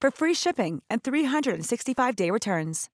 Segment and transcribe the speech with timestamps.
[0.00, 2.90] for free shipping and 365-day returns.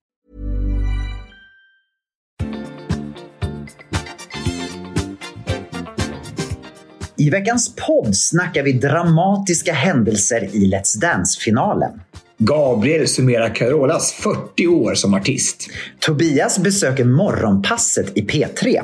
[7.16, 12.00] I veckans podd snackar vi dramatiska händelser i Let's Dance-finalen.
[12.38, 15.70] Gabriel summerar Carolas 40 år som artist.
[16.00, 18.82] Tobias besöker morgonpasset i P3.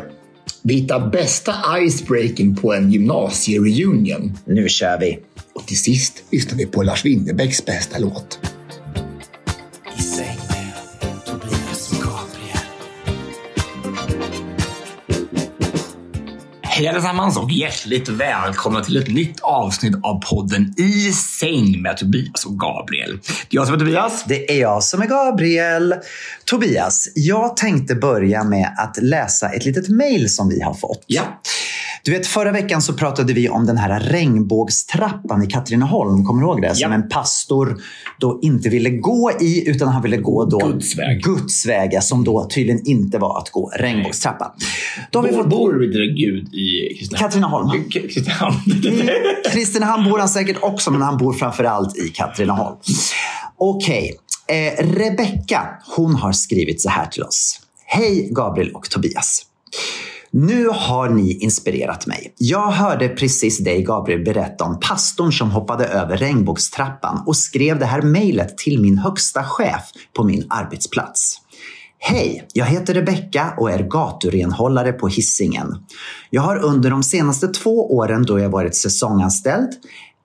[0.63, 4.39] Vi hittar bästa icebreaking på en gymnasiereunion.
[4.45, 5.19] Nu kör vi!
[5.61, 8.39] Och till sist lyssnar vi på Lars Winnerbäcks bästa låt.
[9.99, 12.65] I säng med Tobias och Gabriel.
[16.63, 22.45] Hej allesammans och hjärtligt välkomna till ett nytt avsnitt av podden I säng med Tobias
[22.45, 23.19] och Gabriel.
[23.51, 24.25] Det är jag som är Tobias.
[24.29, 25.95] Det är jag som är Gabriel.
[26.45, 31.05] Tobias, jag tänkte börja med att läsa ett litet mejl som vi har fått.
[31.07, 31.23] Ja.
[32.05, 36.25] Du vet, förra veckan så pratade vi om den här regnbågstrappan i Katrineholm.
[36.25, 36.75] Kommer du ihåg det?
[36.75, 36.95] Som Ja.
[36.97, 37.83] en pastor
[38.19, 41.23] då inte ville gå i, utan han ville gå då Guds väg.
[41.23, 44.51] Guds väg, som då tydligen inte var att gå regnbågstrappan.
[45.11, 45.49] Då har vi fått...
[45.51, 47.31] bor du Gud i Kristinehamn?
[47.31, 47.69] Katrineholm.
[47.71, 48.01] K-
[49.53, 50.11] Kristinehamn.
[50.11, 52.77] Bor han säkert också, men han bor framförallt i Katrineholm.
[53.59, 54.17] Okej.
[54.49, 57.61] Eh, Rebecka, hon har skrivit så här till oss.
[57.87, 59.43] Hej Gabriel och Tobias.
[60.33, 62.35] Nu har ni inspirerat mig.
[62.37, 67.87] Jag hörde precis dig Gabriel berätta om pastorn som hoppade över regnbågstrappan och skrev det
[67.87, 69.83] här mejlet till min högsta chef
[70.17, 71.37] på min arbetsplats.
[71.99, 75.77] Hej, jag heter Rebecka och är gaturenhållare på Hisingen.
[76.31, 79.69] Jag har under de senaste två åren då jag varit säsonganställd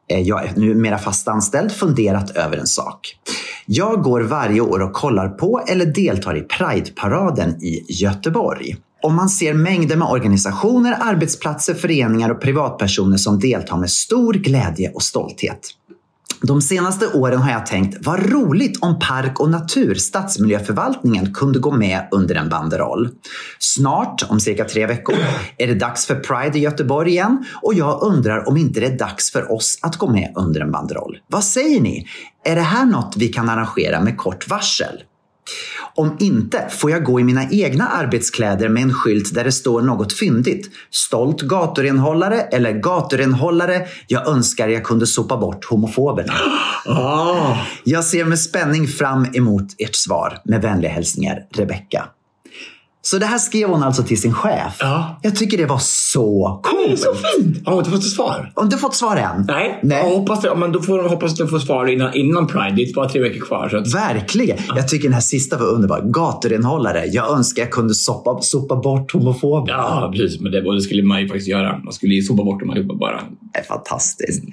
[0.09, 3.17] eh, jag är numera fast anställd, funderat över en sak.
[3.66, 8.75] Jag går varje år och kollar på eller deltar i Pride-paraden i Göteborg.
[9.05, 14.91] Och man ser mängder med organisationer, arbetsplatser, föreningar och privatpersoner som deltar med stor glädje
[14.91, 15.59] och stolthet.
[16.41, 21.71] De senaste åren har jag tänkt, vad roligt om Park och Natur, stadsmiljöförvaltningen, kunde gå
[21.71, 23.09] med under en banderoll.
[23.59, 25.16] Snart, om cirka tre veckor,
[25.57, 28.97] är det dags för Pride i Göteborg igen och jag undrar om inte det är
[28.97, 31.17] dags för oss att gå med under en banderoll.
[31.27, 32.07] Vad säger ni?
[32.45, 35.01] Är det här något vi kan arrangera med kort varsel?
[35.95, 39.81] Om inte får jag gå i mina egna arbetskläder med en skylt där det står
[39.81, 40.69] något fyndigt.
[40.91, 43.85] Stolt gaturenhållare eller gaturenhållare.
[44.07, 46.34] Jag önskar jag kunde sopa bort homofoberna.
[46.85, 47.57] Ah.
[47.84, 50.38] Jag ser med spänning fram emot ert svar.
[50.45, 52.09] Med vänliga hälsningar, Rebecka.
[53.07, 54.77] Så det här skrev hon alltså till sin chef.
[54.79, 55.19] Ja.
[55.21, 56.99] Jag tycker det var så Det är coolt.
[56.99, 57.66] så fint!
[57.67, 58.51] Har hon inte fått ett svar?
[58.55, 59.45] Har inte fått svar än?
[59.47, 59.79] Nej.
[59.83, 59.97] Nej.
[59.97, 62.71] Jag hoppas, det, men då får hon hoppas att hon får svar innan, innan Pride.
[62.75, 63.69] Det är bara tre veckor kvar.
[63.69, 64.57] Så att, Verkligen.
[64.75, 66.01] Jag tycker den här sista var underbar.
[66.01, 67.05] Gaturenhållare.
[67.05, 69.72] Jag önskar jag kunde sopa, sopa bort homofober.
[69.73, 70.39] ja, precis.
[70.41, 71.77] Men det, och det skulle man ju faktiskt göra.
[71.77, 73.22] Man skulle ju sopa bort dem allihopa bara.
[73.53, 74.43] Det är fantastiskt.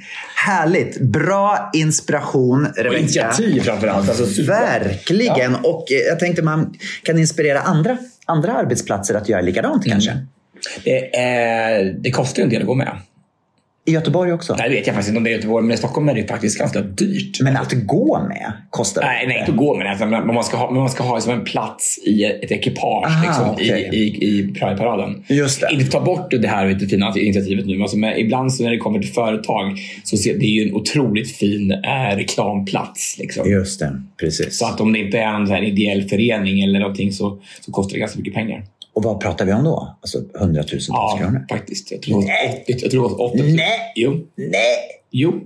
[0.47, 1.01] Härligt.
[1.01, 2.99] Bra inspiration, Och Rebecka.
[2.99, 4.09] initiativ framförallt.
[4.09, 4.53] Alltså, super.
[4.53, 5.55] Verkligen.
[5.55, 7.97] Och eh, jag tänkte man kan inspirera andra,
[8.27, 9.93] andra arbetsplatser att göra likadant Mm.
[9.93, 10.27] kanske.
[10.85, 12.99] Det, är, det kostar ju en del att gå med.
[13.85, 14.55] I Göteborg också.
[14.59, 16.15] Nej, det vet jag faktiskt inte om det är i Göteborg, men i Stockholm är
[16.15, 17.41] det faktiskt ganska dyrt.
[17.41, 20.07] Men att gå med kostar Nej, nej, inte att gå med det.
[20.07, 23.51] Men man ska ha, man ska ha som en plats i ett ekipage Aha, liksom,
[23.51, 23.91] okej.
[23.93, 25.25] i, i, i Pride-paraden.
[25.29, 25.69] Just det.
[25.73, 27.83] Inte ta bort det här lite fina initiativet nu.
[27.83, 30.75] Alltså, men ibland så när det kommer till företag så ser det är ju en
[30.75, 33.19] otroligt fin eh, reklamplats.
[33.19, 33.51] Liksom.
[33.51, 34.59] Just det, precis.
[34.59, 37.73] Så att om det inte är en så här ideell förening eller någonting så, så
[37.73, 38.65] kostar det ganska mycket pengar.
[38.95, 39.97] Och vad pratar vi om då?
[40.01, 41.47] Alltså hundratusentals Ja, kronor?
[41.51, 41.91] faktiskt.
[41.91, 42.75] Jag tror det var 80.
[42.83, 43.93] Jag tror det var 80 Nej.
[43.97, 44.27] Jo.
[44.37, 44.77] Nej!
[45.11, 45.41] Jo.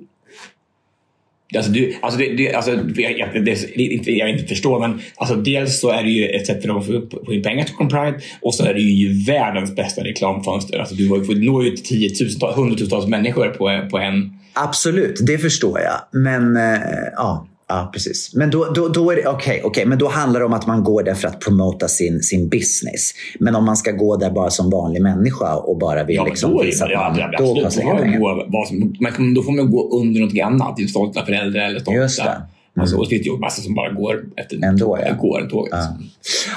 [1.56, 5.36] Alltså, du, alltså, det, det, alltså, jag, jag, det, inte, jag inte förstår, men alltså,
[5.36, 7.74] dels så är det ju ett sätt för dem att få upp in pengar till
[7.74, 10.78] Pride och så är det ju världens bästa reklamfönster.
[10.78, 14.38] Alltså, du får nå ut till tiotusentals, hundratusentals människor på, på en...
[14.52, 16.20] Absolut, det förstår jag.
[16.22, 16.80] Men eh,
[17.16, 18.34] ja, Ja, precis.
[18.34, 20.84] Men då, då, då är det okej, okej, men då handlar det om att man
[20.84, 23.10] går där för att promota sin, sin business.
[23.40, 26.50] Men om man ska gå där bara som vanlig människa och bara vill Ja, liksom
[26.52, 27.64] då det visa att ja, man, ja, då absolut.
[27.64, 28.18] kostar Då det får man pengar.
[28.18, 30.76] gå vad som, man då får man gå under något annat.
[30.76, 32.00] Typ stolta föräldrar eller stolta.
[32.00, 32.42] Just det.
[32.80, 35.14] Alltså, och det finns ju massa som bara går efter Ändå, ja.
[35.14, 35.72] går tåget.
[35.72, 35.98] Ja.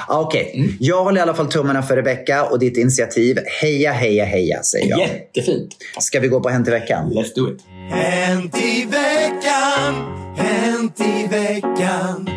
[0.08, 0.70] Ja, Okej, Mm.
[0.80, 3.38] jag håller i alla fall tummarna för Rebecca och ditt initiativ.
[3.62, 5.00] Heja, heja, heja säger jag.
[5.00, 5.76] Jättefint.
[6.00, 7.10] Ska vi gå på Hänt i veckan?
[7.12, 7.60] Let's do it.
[7.90, 9.94] Hänt i veckan,
[10.40, 12.28] hänt i veckan.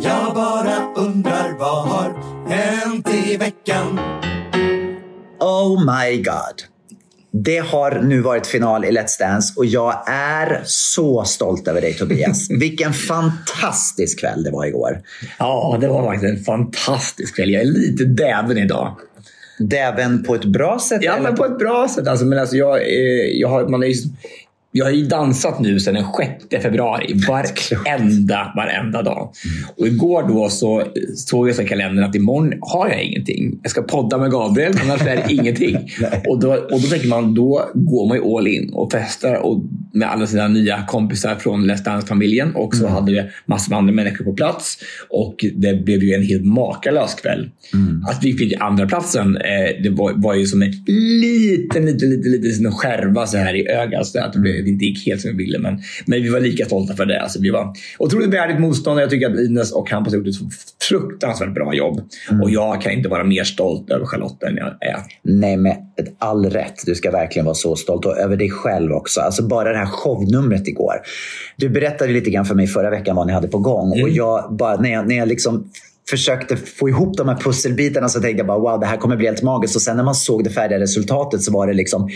[0.00, 2.14] Jag bara undrar vad har
[2.48, 4.00] hänt i veckan?
[5.40, 6.62] Oh my god.
[7.32, 11.94] Det har nu varit final i Let's Dance och jag är så stolt över dig
[11.94, 12.50] Tobias.
[12.60, 15.00] Vilken fantastisk kväll det var igår.
[15.38, 17.50] Ja, det var faktiskt en fantastisk kväll.
[17.50, 18.96] Jag är lite däven idag.
[19.58, 21.02] Däven på ett bra sätt?
[21.02, 22.08] Ja, eller men på ett bra sätt.
[22.08, 23.94] Alltså, men alltså, jag, eh, jag, har, man är ju,
[24.72, 26.04] jag har ju dansat nu sedan den
[26.50, 27.14] 6 februari.
[27.28, 29.32] Varenda, varenda dag.
[29.76, 30.82] Och igår då så
[31.16, 33.58] såg jag så i kalendern att imorgon har jag ingenting.
[33.62, 35.76] Jag ska podda med Gabriel, annars är det ingenting.
[36.28, 39.62] och, då, och då tänker man, då går man ju all in och festar och
[39.92, 42.54] med alla sina nya kompisar från Let's Dance-familjen.
[42.54, 44.78] Och så hade vi massor med andra människor på plats.
[45.08, 47.50] Och det blev ju en helt makalös kväll.
[48.10, 52.32] Att vi fick andra platsen eh, det var, var ju som en liten, liten, liten,
[52.32, 54.06] liten skärva så här i ögat.
[54.06, 55.58] Så att det, det inte gick helt som vi ville.
[55.58, 57.20] Men, men vi var lika stolta för det.
[57.20, 59.00] Alltså, vi var otroligt värdigt motstånd.
[59.00, 60.34] Jag tycker att Ines och Hampus har gjort ett
[60.88, 62.00] fruktansvärt bra jobb.
[62.42, 64.98] Och jag kan inte vara mer stolt över Charlotte än jag är.
[65.22, 65.76] Nej, med
[66.18, 66.74] all rätt.
[66.86, 69.20] Du ska verkligen vara så stolt och över dig själv också.
[69.20, 70.94] Alltså bara det här shownumret igår.
[71.56, 74.02] Du berättade lite grann för mig förra veckan vad ni hade på gång.
[74.02, 75.70] Och jag bara, när jag, när jag liksom
[76.10, 79.26] försökte få ihop de här pusselbitarna så tänkte jag bara wow, det här kommer bli
[79.26, 79.76] helt magiskt.
[79.76, 82.08] Och sen när man såg det färdiga resultatet så var det liksom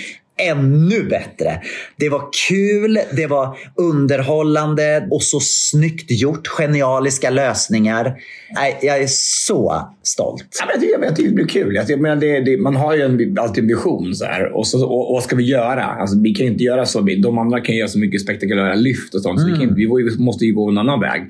[0.51, 1.61] ännu bättre.
[1.99, 6.49] Det var kul, det var underhållande och så snyggt gjort.
[6.49, 8.17] Genialiska lösningar.
[8.55, 10.47] Nej, jag är så stolt.
[10.61, 11.75] Ja, men jag, tycker, jag tycker det blir kul.
[11.75, 14.15] Jag, tycker, men det, det, man har ju en, alltid en vision.
[14.15, 15.85] Så här, och, så, och, vad ska vi göra?
[15.85, 17.01] Alltså, vi kan inte göra så.
[17.01, 19.41] De andra kan göra så mycket spektakulära lyft och sånt.
[19.41, 21.23] Så vi, kan, inte- vi, måste ju gå en annan väg.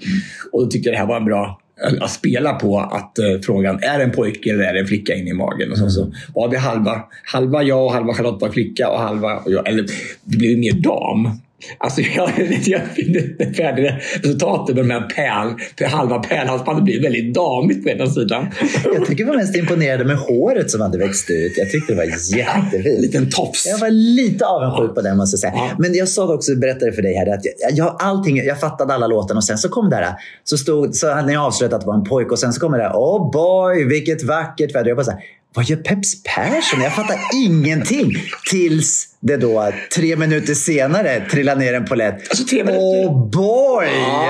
[0.53, 1.62] Och då tyckte jag det här var en bra
[2.01, 5.15] att spela på att eh, frågan är det en pojke eller är det en flicka
[5.15, 5.73] inne i magen.
[5.73, 9.43] Och så, så var det halva, halva jag och halva Charlotte var flicka och halva
[9.47, 9.69] jag.
[9.69, 9.87] Eller
[10.25, 11.31] det blev mer dam.
[11.79, 12.31] Alltså jag,
[12.65, 17.89] jag finner det färdiga resultatet med de här pärl, halva pärlhalsbandet blir väldigt damigt på
[17.89, 18.47] ena sidan.
[18.95, 21.53] Jag tycker var mest imponerad med håret som hade växt ut.
[21.57, 23.01] Jag tyckte det var En jättefint.
[23.01, 23.67] liten tofs.
[23.67, 25.53] Jag var lite avundsjuk på det måste jag säga.
[25.57, 25.71] Ja.
[25.79, 28.95] Men jag sa det också, berättade för dig här, att jag, jag, allting, jag fattade
[28.95, 30.15] alla låtarna och sen så kom det här.
[30.45, 32.79] Så, stod, så hade ni avslöjat att det var en pojke och sen så kommer
[32.79, 32.93] det här.
[32.95, 34.89] Oh boy, vilket vackert väder.
[34.89, 35.21] Jag bara så här,
[35.55, 36.83] vad gör Peps Persson?
[36.83, 37.17] Jag fattar
[37.47, 38.13] ingenting.
[38.51, 42.15] Tills det då tre minuter senare trillar ner en polett.
[42.31, 42.85] Alltså, tre minuter.
[42.85, 43.87] Oh boy,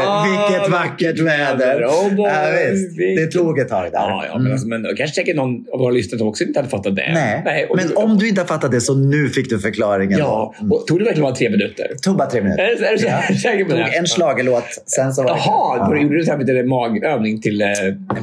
[0.06, 1.84] Ah, vilket vackert väder.
[1.84, 2.96] Oh boy, ja, visst.
[2.96, 3.90] Det vilket- tog ett tag där.
[3.92, 6.96] Ja, ja, men, alltså, men kanske säkert någon av våra lyssnare också inte hade fattat
[6.96, 7.10] det.
[7.44, 10.18] Nej, och, men om du inte har fattat det så nu fick du förklaringen.
[10.18, 11.86] Ja, och, tog det verkligen bara tre minuter?
[12.02, 12.62] tog bara tre minuter.
[12.62, 13.22] Är du- är du Ja.
[13.42, 13.84] säker på Tog det?
[13.98, 15.86] en schlagerlåt, sen så var det Jaha, Ja.
[15.90, 17.62] då gjorde du så här magövning till...
[17.62, 17.68] Eh,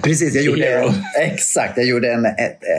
[0.04, 0.89] Precis, jag gjorde, Hero.
[1.21, 1.74] exakt.
[1.77, 2.25] Jag gjorde en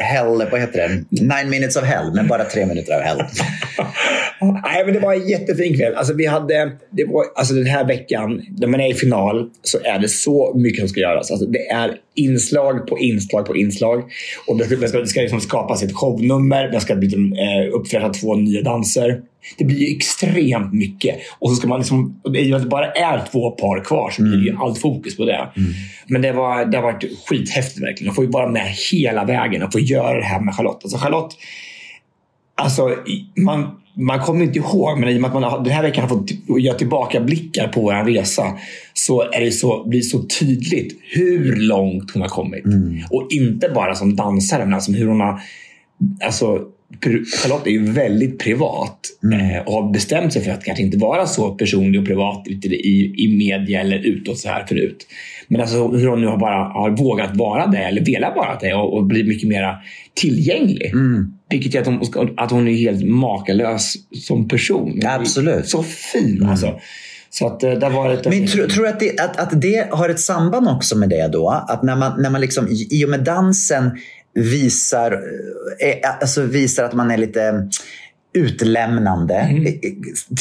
[0.02, 1.20] hell, vad heter det?
[1.24, 3.18] Nine minutes of hell, men bara tre minuter av hell.
[4.40, 5.94] Nej, men det var en jättefin kväll.
[5.94, 9.78] Alltså, vi hade, det var, alltså, den här veckan, när man är i final, så
[9.84, 11.30] är det så mycket som ska göras.
[11.30, 14.02] Alltså, det är inslag på inslag på inslag.
[14.46, 16.68] Och det ska, det ska, det ska liksom skapas ett shownummer.
[16.68, 19.20] Det ska liksom, eh, uppfräscha två nya danser.
[19.58, 21.16] Det blir ju extremt mycket.
[21.38, 24.44] Och så ska man liksom, och det bara är två par kvar så blir det
[24.44, 25.48] ju allt fokus på det.
[26.06, 28.10] Men det, var, det har varit skithäftigt verkligen.
[28.10, 30.80] Att få vara med hela vägen och få göra det här med Charlotte.
[30.82, 31.36] Alltså Charlotte,
[32.60, 32.96] Alltså,
[33.36, 36.02] man, man kommer inte ihåg, men i och med att man har, den här veckan
[36.02, 38.44] har fått göra tillbakablickar på vår resa
[38.94, 42.64] så, är det så blir det så tydligt hur långt hon har kommit.
[43.10, 45.40] Och inte bara som dansare, men alltså hur hon har...
[46.24, 46.58] Alltså,
[47.42, 48.98] Charlotte är ju väldigt privat
[49.32, 53.14] eh, och har bestämt sig för att kanske inte vara så personlig och privat i,
[53.24, 55.06] i media eller utåt så här förut.
[55.48, 58.74] Men alltså hur hon nu har bara har vågat vara det eller velat vara det
[58.74, 59.76] och, och bli mycket mer
[60.14, 60.90] tillgänglig.
[61.50, 63.94] Vilket gör att hon, att hon är helt makalös
[64.26, 65.00] som person.
[65.04, 65.68] Absolut.
[65.68, 66.80] Så fin alltså.
[67.30, 68.24] Så att eh, det har varit...
[68.24, 71.28] Men tror, tror du att det, att, att det har ett samband också med det
[71.28, 71.48] då?
[71.68, 73.90] Att när man, när man liksom, i och med dansen
[74.34, 75.12] visar,
[75.80, 77.68] eh, alltså visar att man är lite
[78.32, 79.34] utlämnande.
[79.34, 79.72] Mm.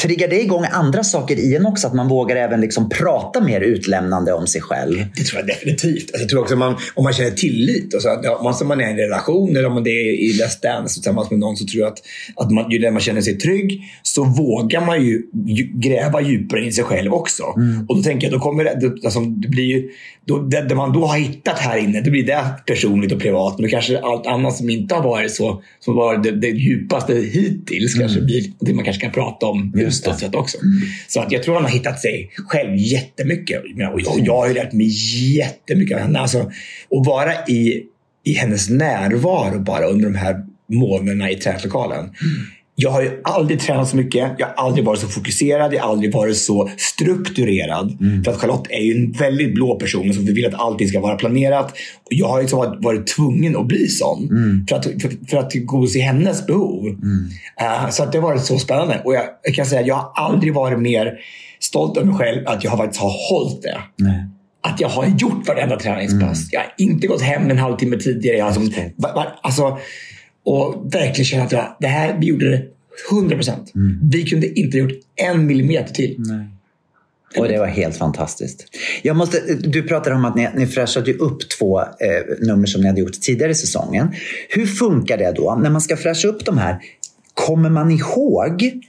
[0.02, 1.86] Triggar det igång andra saker i en också?
[1.86, 4.96] Att man vågar även liksom prata mer utlämnande om sig själv?
[5.16, 6.02] Det tror jag definitivt.
[6.02, 8.80] Alltså, jag tror också man, om man känner tillit, och så, att, ja, om man-
[8.80, 11.66] är i en relation eller om man är i Let's Dance tillsammans med någon så
[11.66, 12.02] tror jag att,
[12.36, 16.66] att man, ju när man känner sig trygg så vågar man ju ju gräva djupare
[16.66, 17.42] i sig själv också.
[17.88, 19.90] Och då tänker jag, då kommer det, det, alltså, det blir ju,
[20.30, 23.58] då, det, det man då har hittat här inne, det blir det personligt och privat.
[23.58, 27.94] Men kanske allt annat som inte har varit så, som var det, det djupaste hittills
[27.94, 30.58] kanske blir det man kanske kan prata om utåt också.
[31.08, 33.62] Så att jag tror han har hittat sig själv jättemycket.
[33.92, 34.88] Och jag, jag har ju lärt mig
[35.36, 36.18] jättemycket av henne.
[36.18, 37.82] Alltså, att vara i,
[38.24, 40.36] i hennes närvaro bara under de här
[40.68, 42.10] månaderna i träningslokalen.
[42.82, 44.32] Jag har ju aldrig tränat så mycket.
[44.38, 45.74] Jag har aldrig varit så fokuserad.
[45.74, 47.98] Jag har aldrig varit så strukturerad.
[48.24, 51.14] För att Charlotte är ju en väldigt blå person som vill att allting ska vara
[51.14, 51.70] planerat.
[51.70, 54.28] Och jag har liksom varit, varit tvungen att bli sån.
[54.68, 56.86] För, att, för, för att tillgodose hennes behov.
[57.60, 59.00] Eh, så att det har varit så spännande.
[59.04, 61.12] Och jag, jag kan säga att jag har aldrig varit mer
[61.60, 63.78] stolt över mig själv att jag har faktiskt har hållit det.
[64.62, 66.48] Att jag har gjort varenda träningspass.
[66.52, 68.36] Jag har inte gått hem en halvtimme tidigare.
[68.36, 69.78] Jag har alltså, va, va, alltså,
[70.44, 72.62] och verkligen känna att jag, det här, vi gjorde det
[73.12, 73.72] 100 procent.
[74.10, 76.16] Vi kunde inte ha gjort en millimeter till.
[77.36, 78.64] Och det var helt fantastiskt.
[79.02, 81.86] Jag måste, du pratade om att ni, ni fräschade upp två eh,
[82.40, 84.08] nummer som ni hade gjort tidigare i säsongen.
[84.48, 85.58] Hur funkar det då?
[85.62, 86.78] När man ska fräscha upp de här,
[87.34, 88.80] kommer man ihåg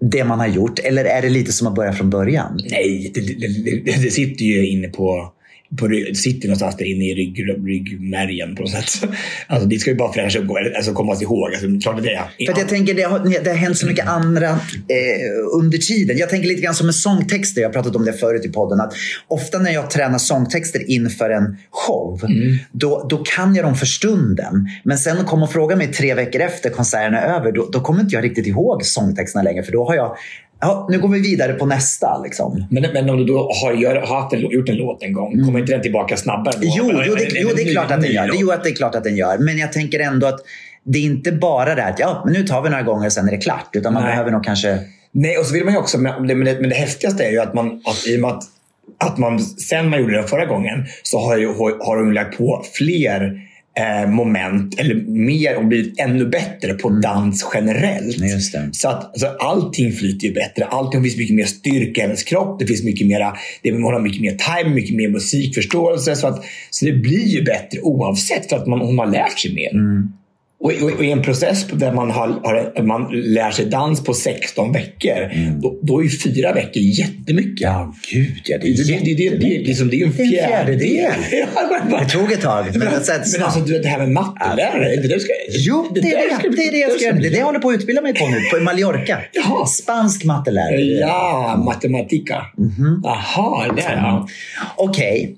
[0.00, 2.60] det man har gjort eller är det lite som att börja från början?
[2.70, 5.32] Nej, det, det, det, det sitter ju inne på,
[5.78, 9.10] på sitter någonstans där inne i rygg, ryggmärgen på något sätt.
[9.46, 11.50] Alltså, det ska ju bara fräscha upp, alltså komma ihåg.
[11.50, 12.46] Alltså, klart det är.
[12.46, 16.18] För att jag tänker, det har, det har hänt så mycket andra eh, under tiden.
[16.18, 17.60] Jag tänker lite grann som med sångtexter.
[17.60, 18.80] Jag har pratat om det förut i podden.
[18.80, 18.94] Att
[19.28, 22.20] ofta när jag tränar sångtexter inför en show,
[22.72, 24.68] då, då kan jag dem för stunden.
[24.84, 28.00] Men sen kom och fråga mig tre veckor efter konserten är över, då, då kommer
[28.00, 29.62] inte jag riktigt ihåg sångtexterna längre.
[29.62, 30.16] För då har jag,
[30.60, 32.22] ja, nu går vi vidare på nästa.
[32.24, 32.66] Liksom.
[32.70, 35.44] Men, men om du då har, gör, har haft en, gjort en låt en gång,
[35.44, 36.62] kommer inte den tillbaka snabbare då?
[36.76, 38.30] Jo, jo, det, jo, det är klart att den gör.
[38.34, 39.38] Jo, att det är klart att den gör.
[39.38, 40.40] Men jag tänker ändå att
[40.84, 43.12] det är inte bara det här att ja, men nu tar vi några gånger och
[43.12, 43.68] sen är det klart.
[43.72, 44.12] Utan man Nej.
[44.12, 44.78] behöver nog kanske...
[45.12, 47.54] Nej, och så vill man ju också, men det, men det, häftigaste är ju att
[47.54, 48.42] man, att i och med att,
[48.98, 51.46] att man sen man gjorde det förra gången så har, ju,
[51.80, 53.40] har de lagt på fler
[54.08, 58.16] moment eller mer och blivit ännu bättre på dans generellt.
[58.72, 60.64] Så att alltså, allting flyter ju bättre.
[60.64, 62.58] Allting finns mycket mer styrka i hennes kropp.
[62.58, 66.16] Det finns mycket mera, det, har mycket mer time, mycket mer musikförståelse.
[66.16, 69.54] Så, att, så det blir ju bättre oavsett för att man, hon har lärt sig
[69.54, 69.70] mer.
[70.60, 74.14] Och, och, och i en process där man, har, har, man lär sig dans på
[74.14, 75.30] 16 veckor,
[75.62, 77.60] då, då är fyra veckor jättemycket.
[77.60, 78.58] Ja, gud ja.
[78.62, 81.12] Det är Det, det, det, det, det, det, är det en Det är en fjärdedel.
[81.90, 82.66] Ja, Det tog ett tag.
[82.74, 85.32] Men, Men, sen, men alltså, du vet, det här med mattelärare, är det det ska...
[85.50, 87.16] Jo, det, är där det, det är det jag ska göra.
[87.16, 88.40] Det är det jag håller på att utbilda mig på nu.
[88.52, 89.18] På Mallorca.
[89.32, 89.66] Jaha.
[89.66, 90.80] Spansk mattelärare.
[90.80, 92.46] Ja, matematika.
[93.02, 94.28] Jaha, det är ja.
[94.76, 95.36] Okej.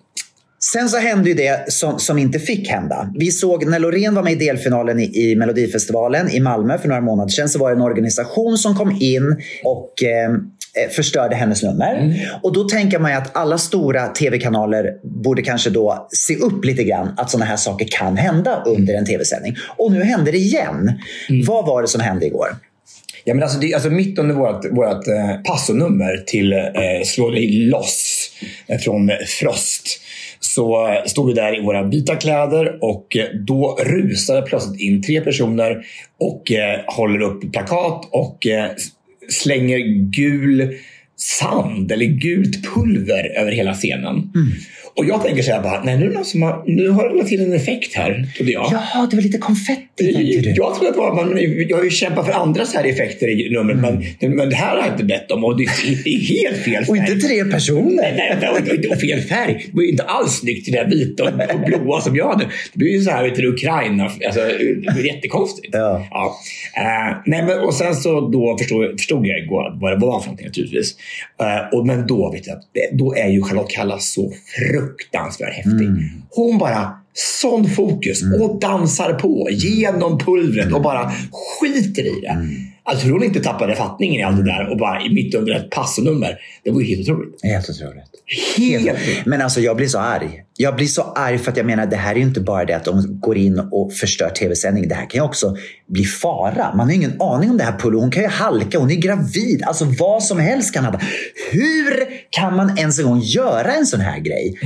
[0.61, 3.13] Sen så hände ju det som, som inte fick hända.
[3.15, 7.01] Vi såg när Loreen var med i delfinalen i, i Melodifestivalen i Malmö för några
[7.01, 11.63] månader sedan så var det en organisation som kom in och eh, eh, förstörde hennes
[11.63, 12.15] nummer.
[12.43, 16.85] Och då tänker man ju att alla stora tv-kanaler borde kanske då se upp lite
[16.85, 19.57] grann att sådana här saker kan hända under en tv-sändning.
[19.77, 20.93] Och nu hände det igen.
[21.47, 22.49] Vad var det som hände igår?
[23.25, 26.59] Ja, men alltså, det, alltså mitt under vårt, vårt eh, passonummer till eh,
[27.05, 28.31] Slå dig loss
[28.67, 30.01] eh, från Frost
[30.41, 35.03] så eh, stod vi där i våra vita kläder och eh, då rusade plötsligt in
[35.03, 35.85] tre personer
[36.21, 38.71] och eh, håller upp plakat och eh,
[39.29, 39.79] slänger
[40.11, 40.75] gul
[41.17, 44.15] sand eller gult pulver över hela scenen.
[44.15, 44.53] Mm.
[44.99, 47.41] Och jag tänker så här bara, nej nu som har, nu har det lagt till
[47.41, 48.69] en effekt här, trodde jag.
[48.73, 50.55] Jaha, det var lite konfetti tänkte du.
[50.57, 51.39] Jag tror att det var, man,
[51.69, 54.77] jag har ju kämpat för andra så här effekter i numret, men, men det här
[54.77, 56.91] har jag inte bett om och det är, det är helt fel färg.
[56.91, 58.15] Och inte tre personer.
[58.17, 59.67] Nej, nej, och, och, fel färg.
[59.67, 62.29] Det var ju inte alls snyggt i det där vita och, och blåa som jag
[62.29, 62.45] hade.
[62.45, 64.05] Det blir ju så här vet du, Ukraina.
[64.05, 64.41] Alltså,
[64.95, 65.69] det jättekonstigt.
[65.73, 66.07] Ja.
[66.11, 66.37] Ja.
[66.77, 70.27] Eh, nej, men, och sen så då förstod, förstod jag igår vad det var för
[70.27, 70.97] någonting naturligtvis.
[71.41, 72.57] Eh, och, men då, vet jag,
[72.93, 74.88] då är ju Charlotte Kalla så fruktansvärt
[75.53, 75.89] häftig.
[76.31, 76.91] Hon bara
[77.41, 82.39] sån fokus och dansar på genom pulvret och bara skiter i det.
[82.91, 85.71] Jag tror hon inte tappade fattningen i allt det där och bara mitt under ett
[85.71, 86.39] passonummer.
[86.65, 87.41] Det var ju helt otroligt.
[87.43, 88.05] Helt otroligt.
[88.57, 89.27] Helt Helt.
[89.27, 90.43] Men alltså jag blir så arg.
[90.57, 92.77] Jag blir så arg för att jag menar det här är ju inte bara det
[92.77, 94.89] att de går in och förstör tv-sändningen.
[94.89, 95.57] Det här kan ju också
[95.89, 96.75] bli fara.
[96.75, 98.01] Man har ingen aning om det här Pullo.
[98.01, 99.63] Hon kan ju halka, hon är gravid.
[99.63, 101.01] Alltså vad som helst kan hända.
[101.53, 104.59] Hur kan man ens en gång göra en sån här grej?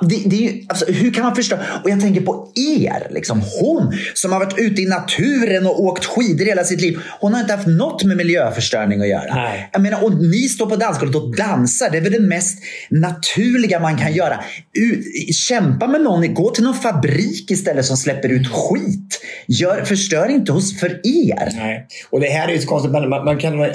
[0.00, 1.56] Det, det är ju, alltså, hur kan man förstå?
[1.84, 3.06] Och jag tänker på er.
[3.10, 3.42] Liksom.
[3.60, 6.98] Hon som har varit ute i naturen och åkt skidor hela sitt liv.
[7.20, 9.34] Hon har inte haft något med miljöförstöring att göra.
[9.34, 9.70] Nej.
[9.72, 11.90] Jag menar, och ni står på dansgolvet och dansar.
[11.90, 12.58] Det är väl det mest
[12.90, 14.44] naturliga man kan göra.
[14.78, 16.34] Ut, kämpa med någon.
[16.34, 19.20] Gå till någon fabrik istället som släpper ut skit.
[19.48, 21.52] Gör, förstör inte hos, för er.
[21.56, 21.86] Nej.
[22.10, 22.92] Och det här är ju så konstigt.
[22.92, 23.68] Man, man kan, man,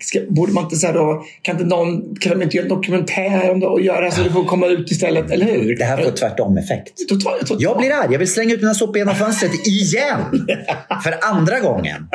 [0.00, 3.50] ska, borde man inte säga då, kan inte någon, kan de inte göra en dokumentär
[3.50, 5.76] om det och göra så det får komma ut istället, eller hur?
[5.76, 7.08] Det här får tvärtom effekt.
[7.08, 7.56] Total, total.
[7.60, 8.12] Jag blir arg.
[8.12, 10.46] Jag vill slänga ut mina sopor genom fönstret igen.
[11.04, 12.08] För andra gången.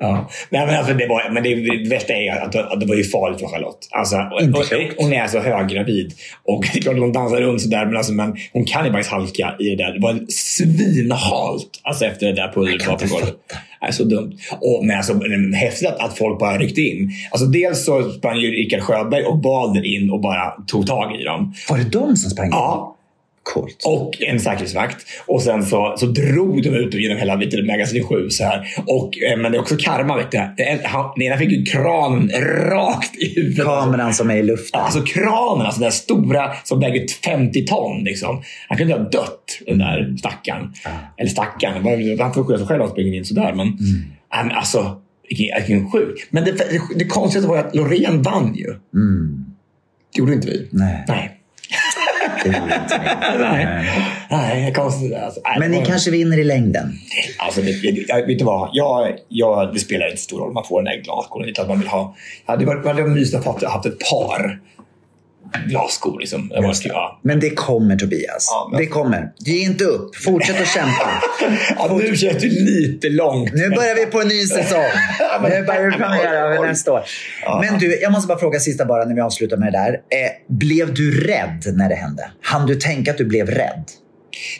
[0.00, 0.30] Ja.
[0.50, 3.04] Nej, men alltså, det, var, men det, det värsta är att, att det var ju
[3.04, 3.88] farligt för Charlotte.
[3.90, 6.12] Alltså, och, och, hon är så höggravid.
[6.44, 8.92] Och det är klart att hon dansar runt sådär men, alltså, men hon kan ju
[8.92, 9.92] faktiskt halka i det där.
[9.92, 13.36] Det var svinhalt alltså, efter det där var på golvet.
[13.80, 14.32] Det är så dumt.
[14.60, 15.20] Och, men alltså,
[15.54, 17.10] häftigt att, att folk bara ryckte in.
[17.30, 21.24] Alltså, dels så sprang ju Rickard Sjöberg och Balder in och bara tog tag i
[21.24, 21.54] dem.
[21.68, 22.52] Var det de som sprang in?
[22.52, 22.96] Ja,
[23.42, 23.82] Coolt.
[23.86, 25.06] och en säkerhetsvakt.
[25.26, 28.30] Och sen så, så drog de ut genom hela du, Magasin 7.
[28.30, 28.66] Så här.
[28.86, 30.16] Och, eh, men det är också karma.
[30.16, 30.38] Vet du.
[30.38, 32.30] En- han- Den ena fick ju kranen
[32.70, 33.64] rakt i huvudet.
[33.64, 34.80] Kameran som är i luften.
[34.80, 38.04] Alltså kranen, alltså den stora som väger 50 ton.
[38.04, 38.42] Liksom.
[38.68, 40.72] Han kunde ha dött, den där stackaren.
[41.16, 43.52] Eller stackaren, han får skylla sig själv att springa in sådär.
[43.54, 43.66] Men,
[44.34, 46.26] Nej, men alltså, vilken, sjuk.
[46.30, 48.68] Men det, det, det konstiga var att Loreen vann ju.
[48.94, 49.44] Mm.
[50.14, 50.68] Det gjorde inte vi.
[50.72, 51.38] Nej, Nej.
[52.42, 53.00] Det inte.
[53.38, 53.86] Nej,
[54.30, 55.14] Nej konstigt.
[55.14, 56.92] Alltså, nej, Men ni var- kanske vinner i längden.
[57.38, 58.70] Alltså, det, jag- vet du vad?
[58.72, 60.52] Jag, jag, det spelar inte stor roll.
[60.52, 61.42] Man får den där glasskon.
[61.42, 62.16] Det är klart man vill ha.
[62.46, 64.60] Ja, det var, det var mysigt att ha haft ett par
[65.66, 66.20] glasskor.
[66.20, 66.48] Liksom.
[66.48, 67.20] Det var, ja.
[67.22, 68.46] Men det kommer Tobias.
[68.50, 69.32] Ja, men- Det kommer.
[69.38, 70.16] Ge inte upp.
[70.16, 71.10] Fortsätt att kämpa.
[71.78, 73.52] Ja, nu känns det lite långt.
[73.54, 74.82] Nu börjar vi på en ny säsong.
[75.42, 77.02] Nu börjar vi planera för nästa år.
[77.60, 79.92] Men du, jag måste bara fråga sista bara när vi avslutar med det där.
[79.92, 82.30] Eh, blev du rädd när det hände?
[82.42, 83.84] Han du tänka att du blev rädd?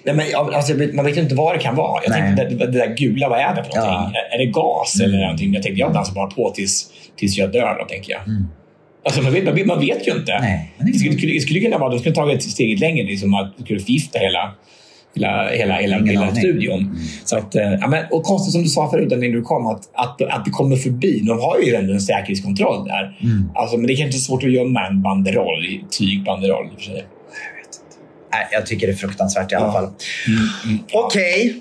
[0.04, 2.02] Nej, men, ja, alltså, man vet ju inte vad det kan vara.
[2.04, 4.14] Jag tänkte, det, det där gula, vad är det för någonting?
[4.16, 5.54] Är, är det gas eller någonting?
[5.54, 8.20] Jag tänkte, jag dansar bara på tills, tills jag dör, då, tänker jag.
[9.04, 10.38] Alltså, man, vet, man, vet, vet ju inte.
[10.40, 13.54] Nej, det är skulle, skulle- skulle kunna vara, de skulle tagit steget längre, liksom, att
[13.64, 14.54] skulle förgifta hela
[15.14, 16.96] hela, hela, hela, hela studion.
[17.24, 19.90] Så att, eh, ja, men, och konstigt som du sa förut när du kom, att,
[19.94, 21.20] att, att det kommer förbi.
[21.26, 23.18] De har ju ändå en säkerhetskontroll där.
[23.54, 25.64] Alltså, men det är kanske svårt att gömma en banderoll,
[25.98, 27.04] tygbanderoll i och för sig.
[28.32, 29.72] Nej, jag tycker det är fruktansvärt i alla Ja.
[29.72, 29.88] fall.
[30.92, 31.56] Okej.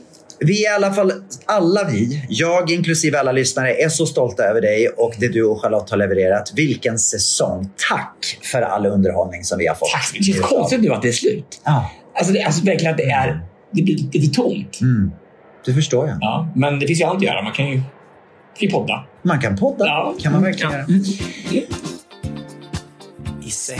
[0.46, 1.12] Vi är i alla fall,
[1.46, 5.62] alla vi, jag inklusive alla lyssnare, är så stolta över dig och det du och
[5.62, 6.52] Charlotte har levererat.
[6.56, 7.70] Vilken säsong!
[7.90, 9.90] Tack för all underhållning som vi har fått.
[9.94, 10.28] Tack så mycket.
[10.28, 11.62] Det känns konstigt nu att det är slut.
[11.66, 13.40] Ja, Alltså, det, alltså verkligen att det är
[13.72, 14.82] det blir lite tomt.
[14.82, 15.12] mm.
[15.66, 16.18] det förstår jag.
[16.22, 17.42] Ja, men det finns ju annat att göra.
[17.42, 17.84] Man kan ju, kan
[18.60, 19.06] ju podda.
[19.24, 19.86] Man kan podda.
[19.86, 20.16] Ja.
[20.20, 20.78] kan man verkligen Ja.
[21.52, 21.66] göra.
[23.46, 23.80] I säng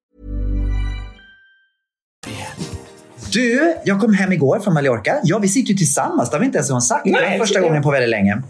[3.33, 5.15] Du, jag kom hem igår från Mallorca.
[5.23, 6.29] Ja, vi sitter ju tillsammans.
[6.29, 7.03] Det har vi inte ens en gång sagt.
[7.05, 8.41] Det Nej, var första gången på väldigt länge.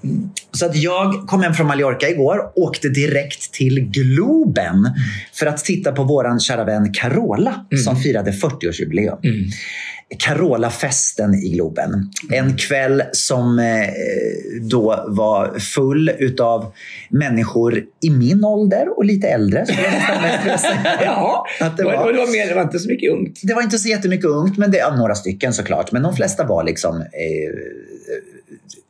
[0.52, 4.90] Så att jag kom hem från Mallorca igår, åkte direkt till Globen
[5.34, 9.18] för att titta på våran kära vän Carola som firade 40-årsjubileum.
[10.20, 12.12] Carola-festen i Globen.
[12.32, 13.66] En kväll som eh,
[14.62, 16.74] då var full utav
[17.10, 19.66] människor i min ålder och lite äldre.
[21.06, 22.12] Ja, Att det var, var.
[22.14, 23.40] det var, mer, det var inte så mycket ungt.
[23.44, 25.92] Det var inte så jättemycket ungt, men det, ja, några stycken såklart.
[25.92, 27.08] Men de flesta var liksom eh,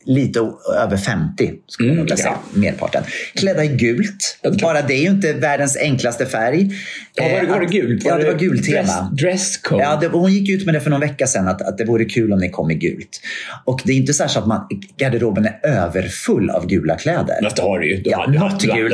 [0.06, 0.40] lite
[0.78, 2.36] över 50, skulle Mm, jag säga.
[2.54, 3.04] Merparten.
[3.36, 4.38] Klädda i gult.
[4.42, 4.52] Ja.
[4.62, 6.70] Bara det är ju inte världens enklaste färg.
[7.16, 8.06] Ja, var det, Eh, var det att- gult?
[8.06, 8.82] Ja, det var gult tema.
[9.12, 9.84] Dress, dresscode?
[9.84, 12.06] Ja, det, hon gick ut med det för någon vecka sedan att, att det vore
[12.06, 13.22] kul om ni kom i gult.
[13.66, 17.44] Och det är inte så, att man, garderoben är överfull av gula kläder.
[17.44, 18.02] Fast det har du ju.
[18.02, 18.94] Du Ja, något gult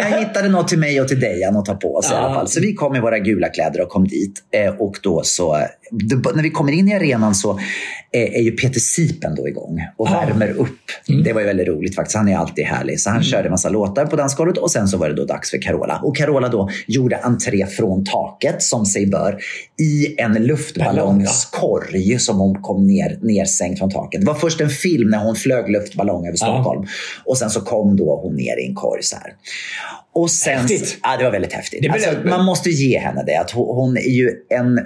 [0.00, 0.18] jag.
[0.18, 2.18] Hittade något till mig och till Dejan att ta på oss i Ja.
[2.18, 2.48] alla fall.
[2.48, 4.42] Så vi kom i våra gula kläder och kom dit.
[4.54, 5.58] Eh, och då så,
[6.34, 7.50] när vi kommer in i arenan så
[8.12, 10.20] eh, är ju Peter Sipen då igång och Ah.
[10.26, 10.68] värmer upp.
[11.08, 11.22] Mm.
[11.22, 12.16] Det var ju väldigt roligt faktiskt.
[12.16, 13.00] Han är alltid härlig.
[13.00, 15.50] Så han körde en massa låtar på dansgolvet och sen så var det då dags
[15.50, 16.00] för Carola.
[16.04, 19.38] Och Carola då gjorde entré från taket som sig bör
[19.80, 24.20] i en luftballongskorg som hon kom ner, nersänkt från taket.
[24.20, 26.86] Det var först en film när hon flög luftballong över Stockholm.
[27.24, 29.32] Och sen så kom då hon ner i en korg så här.
[30.14, 30.98] Och sen, Häftigt.
[31.02, 31.90] Ja, det var väldigt häftigt.
[31.92, 33.36] Alltså, man måste ge henne det.
[33.36, 34.80] Att hon, hon är ju en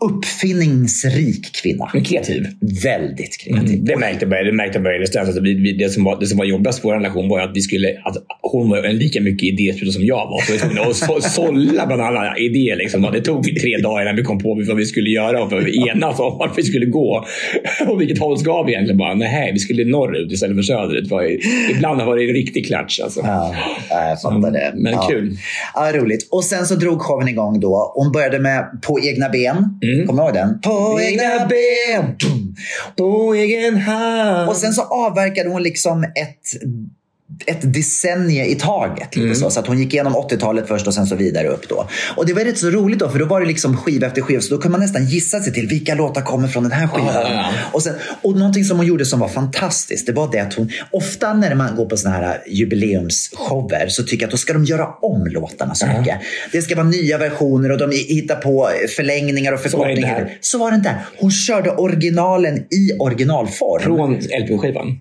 [0.00, 1.90] uppfinningsrik kvinna.
[1.92, 2.46] Men kreativ.
[2.84, 3.84] Väldigt kreativ.
[3.84, 6.38] Det märkte jag, det märkte jag började alltså, vi, vi, det, som var, det som
[6.38, 9.42] var jobbigast på vår relation var att, vi skulle, att hon var en lika mycket
[9.42, 10.40] idéspruta som jag var.
[10.40, 12.76] Så vi var tvungna att så- sålla bland alla idéer.
[12.76, 13.08] Liksom.
[13.12, 16.38] Det tog tre dagar innan vi kom på vad vi skulle göra och enades om
[16.38, 17.24] vart vi skulle gå.
[17.88, 18.98] Och vilket håll ska vi egentligen?
[18.98, 21.40] Bara, nej, vi skulle norrut istället för söderut.
[21.70, 23.00] Ibland har det varit en riktig klatsch.
[23.00, 23.20] Alltså.
[23.24, 23.54] Ja,
[23.90, 24.72] ja, jag fattar det.
[24.76, 25.06] Men ja.
[25.10, 25.36] kul.
[25.74, 26.28] Ja, roligt.
[26.30, 27.92] Och sen så drog showen igång då.
[27.94, 29.43] Hon började med På egna ben.
[29.52, 30.06] Mm.
[30.06, 30.60] Kommer du ihåg den?
[30.60, 32.16] På egna ben.
[32.96, 34.48] På egen hand.
[34.48, 36.62] Och sen så avverkade hon liksom ett
[37.46, 39.16] ett decennie i taget.
[39.16, 39.50] Lite så.
[39.50, 41.88] så att hon gick igenom 80-talet först och sen så vidare upp då.
[42.16, 44.40] Och det var rätt så roligt då för då var det liksom skiva efter skiva.
[44.40, 47.10] Så då kunde man nästan gissa sig till vilka låtar kommer från den här skivan.
[47.14, 47.44] Ja, ja.
[47.72, 50.06] Och, sen, och någonting som hon gjorde som var fantastiskt.
[50.06, 54.22] Det var det att hon, ofta när man går på såna här jubileumsshower så tycker
[54.22, 56.18] jag att då ska de göra om låtarna så mycket.
[56.52, 60.08] Det ska vara nya versioner och de hittar på förlängningar och Så förkortningar.
[60.08, 60.38] här.
[60.40, 60.88] Så var det inte.
[60.88, 61.00] här.
[61.18, 65.00] Hon körde originalen i originalform Från LP-skivan.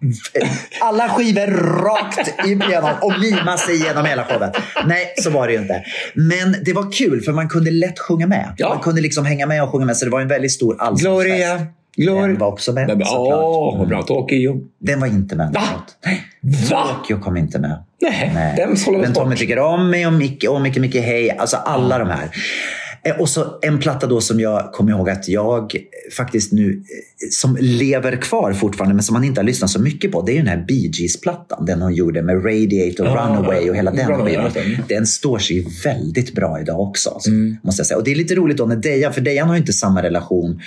[0.82, 1.48] alla skivor
[1.84, 4.52] rakt igenom och mima sig igenom hela showen.
[4.86, 5.84] Nej, så var det ju inte.
[6.14, 8.54] Men det var kul för man kunde lätt sjunga med.
[8.58, 8.70] Ja.
[8.70, 11.04] Man kunde liksom hänga med och sjunga med så det var en väldigt stor allsångsfest.
[11.04, 11.68] Gloria.
[11.98, 12.28] Gloria.
[12.28, 13.44] Den var också med Men, såklart.
[13.44, 14.02] Åh, bra.
[14.02, 14.58] Tokyo.
[14.80, 15.54] Den var inte med.
[15.54, 15.62] Va?
[16.06, 16.24] Nej.
[16.72, 16.88] Va?
[16.88, 17.84] Tokyo kom inte med.
[18.02, 21.32] Nej, den såldes Men Tommy tycker om mig och Micke och Micke Micke Hej.
[21.32, 22.30] Alltså alla de här.
[23.06, 25.76] Eh, Och så en platta då som jag kommer ihåg att jag
[26.18, 30.12] faktiskt nu, eh, som lever kvar fortfarande men som man inte har lyssnat så mycket
[30.12, 30.22] på.
[30.22, 31.66] Det är ju den här Bee Gees-plattan.
[31.66, 34.78] Den hon gjorde med Radiate och Ja, Runaway och hela den det.
[34.88, 37.20] Den står sig väldigt bra idag också.
[37.28, 37.58] Mm.
[37.64, 37.98] måste jag säga.
[37.98, 40.62] Och det är lite roligt då när Dejan, för Dejan har ju inte samma relation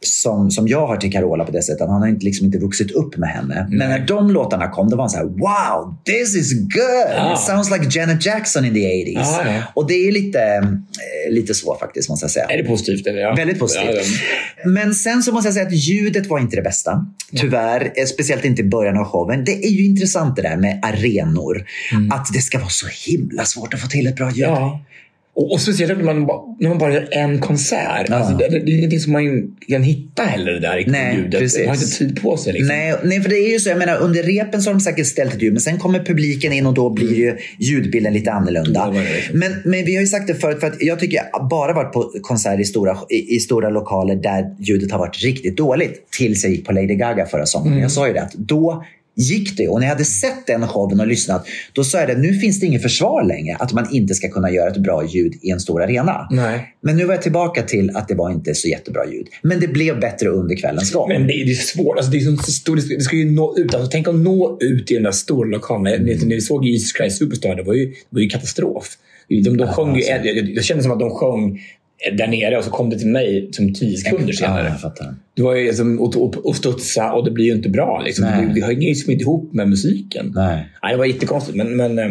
[0.00, 1.88] som, som jag har till Carola på det sättet.
[1.88, 3.66] Han har inte, liksom inte vuxit upp med henne.
[3.70, 7.10] Men när de låtarna kom, då var han så här: Wow, this is good!
[7.16, 7.34] Ja.
[7.34, 9.12] It sounds like Janet Jackson in the 80s.
[9.14, 9.62] Ja, ja.
[9.74, 12.46] Och det är lite, eh, lite så faktiskt, måste jag säga.
[12.46, 13.06] Är det positivt?
[13.06, 13.20] Eller?
[13.20, 13.34] Ja.
[13.34, 13.90] Väldigt positivt.
[13.94, 14.02] Ja,
[14.64, 14.70] ja.
[14.70, 17.06] Men sen så måste jag säga att ljudet var inte det bästa.
[17.36, 19.44] Tyvärr, eh, speciellt inte i början av showen.
[19.44, 21.64] Det är ju intressant det där med arenor.
[22.10, 24.48] Att det ska vara så himla svårt att få till ett bra ljud.
[25.38, 26.26] Och, och speciellt när man,
[26.60, 28.06] när man bara gör en konsert.
[28.08, 28.14] Ja.
[28.14, 31.40] Alltså, det, det är ingenting som man kan hitta heller det där i Nej, ljudet.
[31.40, 31.58] precis.
[31.58, 32.52] Man har inte tid på sig.
[32.52, 32.68] Liksom.
[32.68, 33.68] Nej, nej, för det är ju så.
[33.68, 36.52] Jag menar, under repen så har de säkert ställt ett ljud, men sen kommer publiken
[36.52, 38.92] in och då blir ju ljudbilden lite annorlunda.
[38.94, 39.38] Ja, liksom?
[39.38, 41.92] Men, men vi har ju sagt det förut, för att jag tycker jag bara varit
[41.92, 46.10] på konserter i stora, i, i stora lokaler där ljudet har varit riktigt dåligt.
[46.10, 47.72] Tills jag gick på Lady Gaga förra sommaren.
[47.72, 47.82] Mm.
[47.82, 48.84] Jag sa ju det att då
[49.18, 49.68] gick det.
[49.68, 52.60] Och när jag hade sett den showen och lyssnat, då sa jag det, nu finns
[52.60, 55.60] det inget försvar längre att man inte ska kunna göra ett bra ljud i en
[55.60, 56.28] stor arena.
[56.30, 56.74] Nej.
[56.80, 59.26] Men nu var jag tillbaka till att det var inte så jättebra ljud.
[59.42, 61.08] Men det blev bättre under kvällens gång.
[61.08, 61.96] Men det, det är svårt.
[61.96, 63.74] Alltså, det, är så stor, det, ska, det ju nå ut.
[63.74, 65.94] Alltså, tänk att nå ut i den där stora lokalen.
[65.94, 66.04] Mm.
[66.28, 68.88] När, vi såg Jesus Christ Superstar, det var ju, det var ju katastrof.
[69.28, 70.28] De, de sjöng ju, alltså.
[70.28, 71.60] jag, jag, jag kände som att de sjöng
[72.12, 74.68] där nere och så kom det till mig som tio sekunder Ja, senare.
[74.68, 75.14] jag fattar.
[75.38, 76.02] Det var ju liksom
[76.48, 78.02] att, studsa och det blir ju inte bra.
[78.04, 78.24] Liksom.
[78.24, 80.32] Det, det hänger ju liksom inte ihop med musiken.
[80.34, 80.66] Nej.
[80.82, 81.56] Nej, det var jättekonstigt.
[81.56, 82.04] Men, men, eh,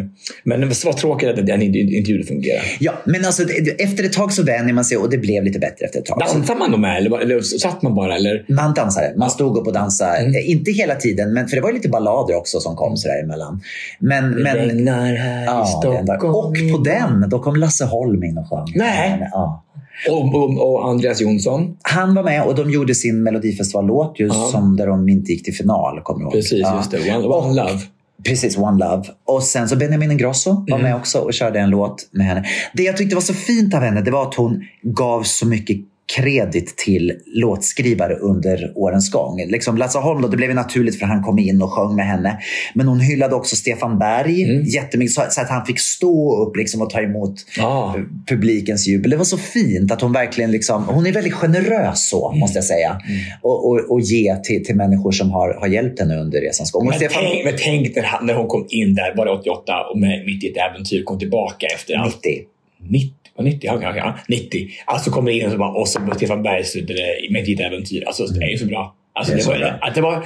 [0.43, 2.63] men det var tråkigt att den inte- intervjun fungerade.
[2.79, 3.43] Ja, men alltså
[3.79, 6.19] efter ett tag så vänjer man sig och det blev lite bättre efter ett tag.
[6.19, 8.15] Dansade man då med eller, eller satt man bara?
[8.15, 8.45] Eller?
[8.47, 9.13] man dansade.
[9.17, 10.17] Man stod upp och dansade.
[10.17, 10.35] Mm.
[10.35, 13.61] Eh, Inte hela tiden, men, för det var lite ballader också som kom sådär emellan.
[13.99, 15.65] Men, Det men, regnar här i ja, där.
[15.65, 16.35] Stockholm.
[16.35, 18.73] Och på den, då kom Lasse Holm in och sjöng.
[18.75, 19.27] Nej.
[19.31, 19.63] Ja.
[20.09, 21.77] Och, och, och Andreas Jonsson.
[21.81, 24.47] Han var med och de gjorde sin Melodifestivallåt just Ja.
[24.51, 26.01] som där de inte gick till final.
[26.03, 26.31] Kommer du?
[26.31, 26.77] Precis, Ja.
[26.77, 27.15] just det.
[27.15, 27.79] One, one Och- Love.
[28.25, 29.03] Precis, One Love.
[29.25, 30.65] Och sen så Benjamin Ingrosso Mm.
[30.69, 32.45] var med också och körde en låt med henne.
[32.73, 35.77] Det jag tyckte var så fint av henne, det var att hon gav så mycket
[36.17, 39.39] kredit till låtskrivare under årens gång.
[39.47, 42.39] Liksom Lasse Holm, då, det blev naturligt för han kom in och sjöng med henne.
[42.73, 44.63] Men hon hyllade också Stefan Berg Mm.
[44.63, 47.95] jättemycket, så, så att han fick stå upp liksom och ta emot Ja.
[48.27, 49.11] publikens jubel.
[49.11, 52.39] Det var så fint att hon verkligen liksom, hon är väldigt generös så, Mm.
[52.39, 53.01] måste jag säga.
[53.41, 56.85] Och, och, och ge till, till människor som har, har hjälpt henne under resans gång.
[56.85, 59.99] Men Stefan, tänk, men tänk när, han- när hon kom in där, det 88, och
[59.99, 62.15] med, mitt i ett äventyr kom tillbaka efter allt.
[62.25, 62.41] 90.
[62.89, 64.67] 90, ja, 90, ja, ja, ja, 90.
[64.85, 66.99] Alltså kommer in och så bara, och så Stefan Berg slutade
[67.31, 68.03] med ett äventyr.
[68.07, 68.95] Alltså det är ju så bra.
[69.13, 69.69] Alltså, Det det, var, bra.
[69.81, 70.25] att det var...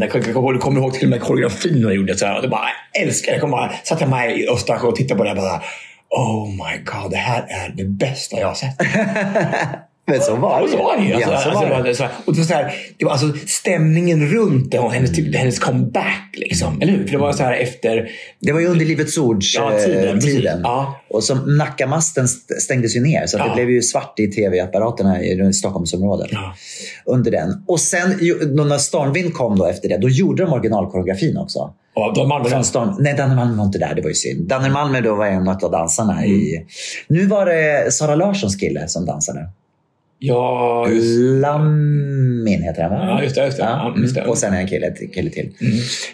[0.00, 2.16] Jag kommer ihåg till och med koreografin hon gjorde.
[2.16, 3.34] Så här, och det bara, jag älskar det.
[3.34, 5.62] Jag kommer bara, satt jag med i Östersjö och tittade på det och bara
[6.10, 8.76] Oh my god, det här är det bästa jag har sett.
[10.08, 11.12] Men så var Ja, det så var det ju.
[11.14, 11.94] Alltså, Ja, så alltså, var det var det.
[11.94, 15.16] så här, och det var så här, det var alltså stämningen runt det och hennes,
[15.16, 16.30] typ, hennes comeback.
[16.32, 16.82] Liksom.
[16.82, 17.04] Eller hur?
[17.04, 18.08] För det var så här efter...
[18.40, 20.60] Det var ju under Livets Ords Ja, eh, tiden.
[20.64, 21.00] Ja.
[21.10, 23.44] Och som Nackamasten st- stängdes ju ner så Ja.
[23.48, 26.28] det blev ju svart i tv-apparaterna i Stockholmsområdet.
[26.30, 26.54] Ja.
[27.04, 27.62] Under den.
[27.66, 31.72] Och sen när Stormvind kom då efter det, då gjorde de originalkoreografin också.
[32.14, 32.94] De andra, Från Storm...
[32.98, 33.94] Nej, Danne Malmer var inte där.
[33.94, 34.48] Det var ju synd.
[34.48, 36.66] Danne Malmer då var en av dansarna i...
[37.08, 39.48] Nu var det Sara Larssons kille som dansade.
[40.18, 43.06] Ja, just, Lamin heter han va?
[43.06, 43.62] Ja, just det, just det.
[43.64, 44.24] Ja, just det.
[44.24, 45.52] Och sen en kille, kille till.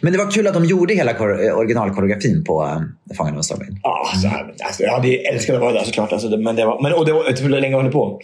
[0.00, 3.78] Men det var kul att de gjorde hela eh, originalkoreografin på äh, Fångarna av Stormvind.
[3.82, 4.28] ja, så
[4.64, 6.12] alltså, jag hade älskat att vara där såklart.
[6.12, 8.20] Alltså, men det var, men, och det var, hur länge höll det på?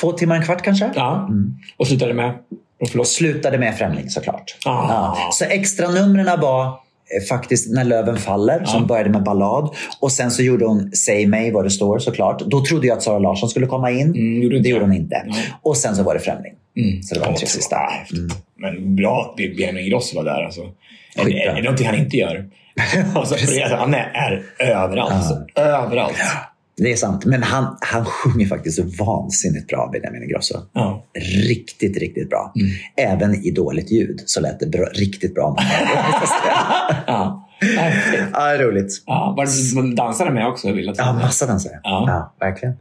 [0.00, 0.90] Två timmar, en kvart kanske?
[0.94, 1.30] Ja.
[1.76, 2.34] Och slutade med?
[2.98, 3.06] Och.
[3.06, 4.56] Slutade med Främling såklart.
[4.64, 4.70] Ah.
[4.70, 5.28] Ja.
[5.32, 6.72] Så extra numren var eh,
[7.28, 9.74] faktiskt När löven faller, som började med ballad.
[10.00, 12.42] Och sen så gjorde hon Säg mig vad det står såklart.
[12.46, 14.06] Då trodde jag att Sara Larsson skulle komma in.
[14.06, 15.22] Mm, gjorde det gjorde hon inte.
[15.26, 15.52] Nej.
[15.62, 16.52] Och sen så var det Främling.
[16.76, 17.02] Mm.
[17.02, 17.76] Så det var de Ja, tre sista.
[17.76, 18.34] ja, häftigt.
[18.56, 20.44] Men bra att Benjamin Ingrosso var där.
[20.44, 20.60] Alltså.
[21.16, 22.50] Är, är, det någonting han inte gör?
[23.14, 25.12] alltså, alltså, han är, överallt.
[25.12, 26.16] Alltså, överallt.
[26.78, 27.24] Det är sant.
[27.24, 30.58] Men han, han sjunger faktiskt så vansinnigt bra, Benjamin Ingrosso.
[30.72, 31.04] Ja.
[31.48, 32.52] Riktigt, riktigt bra.
[32.56, 32.70] Mm.
[33.12, 35.56] Även i dåligt ljud så lät det bra, riktigt bra.
[37.06, 37.44] ja.
[38.32, 39.02] Ja, roligt.
[39.06, 39.46] Ja, var
[39.82, 40.72] det dansade med också?
[40.72, 41.80] Vill jag Ja, massa dansare.
[41.82, 42.04] Ja.
[42.06, 42.74] Ja, verkligen.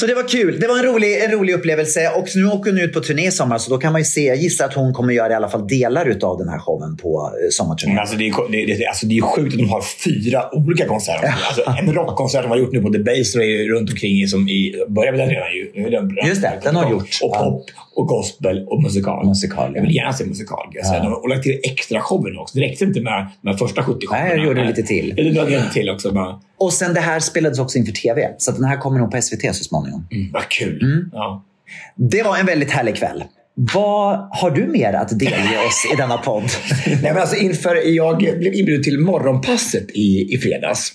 [0.00, 0.60] Så det var kul.
[0.60, 2.10] Det var en rolig, en rolig upplevelse.
[2.16, 4.24] Och nu åker hon ut på turné i sommar så då kan man ju se,
[4.24, 7.32] jag gissar att hon kommer göra i alla fall delar av den här showen på
[7.44, 7.94] eh, sommarturnén.
[7.94, 10.86] Men alltså, det, är, det, det, alltså, det är sjukt att de har fyra olika
[10.88, 11.34] konserter.
[11.46, 14.84] Alltså, en rockkonsert de har gjort nu på The Base är runt omkring som i
[14.88, 15.70] början med den redan ju.
[15.74, 17.18] Nu är den, Just det, den har gjort.
[17.22, 19.26] Och pop och gospel och musikal.
[19.26, 19.76] Musikal, ja.
[19.76, 20.68] Jag vill gärna se musikal.
[20.72, 20.84] Jag.
[20.96, 21.02] Ja.
[21.22, 22.58] Har lagt till extra showen också.
[22.58, 24.24] Det räckte inte med de första 70 showerna.
[24.24, 25.14] Nej, jag gjorde lite till.
[25.18, 26.12] Eller du lite till också.
[26.12, 28.28] Bara, Och sen det här spelades också inför tv.
[28.38, 30.06] Så den här kommer nog på SVT så småningom.
[30.12, 30.82] mm, vad kul.
[30.82, 31.10] Mm.
[31.12, 31.44] Ja.
[31.96, 33.24] Det var en väldigt härlig kväll.
[33.74, 36.42] Vad har du mer att delge oss i denna podd?
[36.86, 40.92] Nej, men alltså inför, jag blev inbjuden till morgonpasset i, i fredags.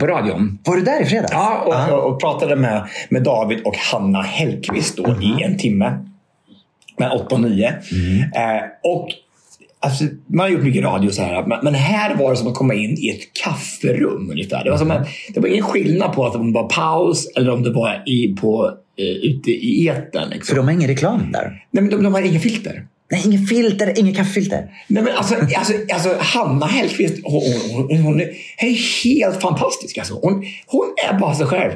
[0.00, 0.58] På radion.
[0.64, 1.32] Var du där i fredags?
[1.32, 1.92] Ja, och, Ah.
[1.96, 5.98] och, och pratade med, med David och Hanna Hellqvist då i en timme.
[6.98, 7.66] Mellan 8 och 9.
[7.68, 7.74] Eh,
[8.82, 9.08] och
[9.80, 12.54] Alltså, man har gjort mycket radio så här, men, men här var det som att
[12.54, 14.64] komma in i ett kafferum ungefär.
[14.64, 17.50] Det var, som en, det var ingen skillnad på att om det var paus eller
[17.50, 20.28] om det var i, på, eh, ute i etern.
[20.30, 20.46] Liksom.
[20.46, 21.66] För de har ingen reklam där.
[21.70, 22.86] Nej, men de, de har inga filter.
[23.10, 24.70] Nej, ingen filter, ingen kaffefilter.
[24.86, 29.98] Nej, men alltså, alltså, alltså Hanna Hellqvist, hon, hon, hon, hon är helt fantastisk.
[29.98, 30.14] Alltså.
[30.14, 31.72] Hon, hon är bara sig själv.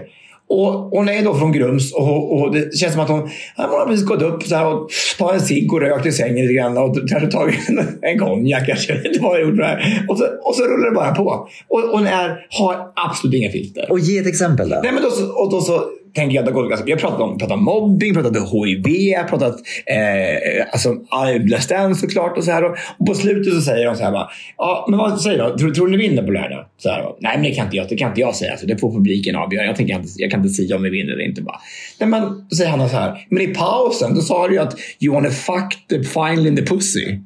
[0.52, 3.86] Och hon är då från Grums och, och det känns som att hon, hon har
[3.86, 6.78] precis gått upp så här och tagit en cigg och rökt i sängen lite grann
[6.78, 8.94] och kanske tagit en, en konjak kanske.
[8.94, 10.06] Det var gjort det här.
[10.08, 11.48] Och, så, och så rullar det bara på.
[11.68, 13.86] Och hon är, har absolut inga filter.
[13.90, 14.80] Och ge ett exempel då.
[14.82, 15.08] Nej, men då,
[15.42, 18.14] och då så tänker jag, det går det ganska, jag pratat om, pratat om mobbing,
[18.14, 19.54] pratat om HIV, pratat
[19.86, 22.38] eh, alltså, Let's Dance såklart.
[22.38, 24.98] Och, så här, och, och på slutet så säger de så här bara, ja, men
[24.98, 25.58] vad säger du?
[25.58, 26.66] Tror, tror ni vinner på lördag?
[26.78, 28.50] Så här, och, Nej, men det kan inte jag, det kan inte jag säga.
[28.50, 29.64] Alltså, det får publiken avgöra.
[29.64, 31.42] Jag, tänker inte, jag kan inte säga om vi vinner eller inte.
[31.42, 31.60] Bara.
[32.00, 34.74] Nej, men då säger han så här, men i pausen då sa du ju att
[35.00, 37.18] you wanna fuck the final in the pussy.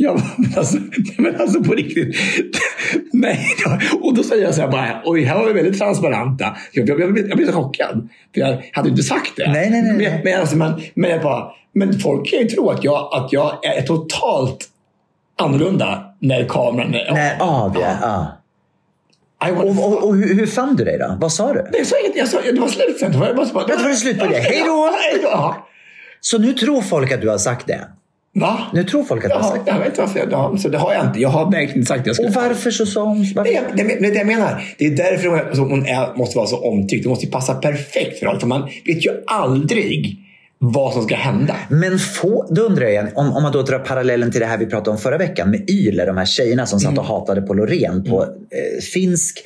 [0.00, 0.76] Ja, men alltså,
[1.18, 2.16] men alltså på riktigt.
[3.12, 3.46] Nej,
[4.00, 6.56] och då säger jag så här bara, oj, här var vi väldigt transparenta.
[6.72, 8.08] Jag, jag, jag, jag blev så chockad.
[8.34, 9.52] För jag hade inte sagt det.
[9.52, 9.92] Nej, nej, nej.
[9.92, 13.32] Men, men, alltså, men, men, jag bara, men folk kan ju tro att jag, att
[13.32, 14.68] jag är totalt
[15.38, 17.96] annorlunda när kameran är Nej, av ja.
[18.02, 18.26] ja.
[19.40, 21.16] Wanna Och, och, och hur, hur fann du dig då?
[21.20, 21.70] Vad sa du?
[21.72, 23.12] Jag sa inget, jag sa, det var slut sen.
[23.12, 24.36] Det var, bara, Det var slut på det.
[24.38, 24.62] Hej
[25.22, 25.56] då!
[26.20, 27.88] Så nu tror folk att du har sagt det?
[28.38, 28.58] Va?
[28.72, 29.78] Nu tror folk att du har sagt jag det.
[29.78, 30.18] vet inte varför.
[30.18, 31.20] Jag, ja, så det har jag inte.
[31.20, 32.08] Jag har verkligen sagt det.
[32.08, 33.26] Jag skulle- Och varför så sa hon...
[33.36, 33.52] Varför?
[33.52, 34.62] Det, det är det jag menar.
[34.78, 37.02] Det är därför hon, alltså, hon är, måste vara så omtyckt.
[37.02, 38.40] Det måste ju passa perfekt för rollen.
[38.40, 40.16] För man vet ju aldrig
[40.58, 41.56] vad som ska hända.
[41.70, 44.58] Men få, då undrar jag igen, om, om man då drar parallellen till det här
[44.58, 46.90] vi pratade om förra veckan med Yle, de här tjejerna som Mm.
[46.90, 49.38] satt och hatade på Loreen på eh, finsk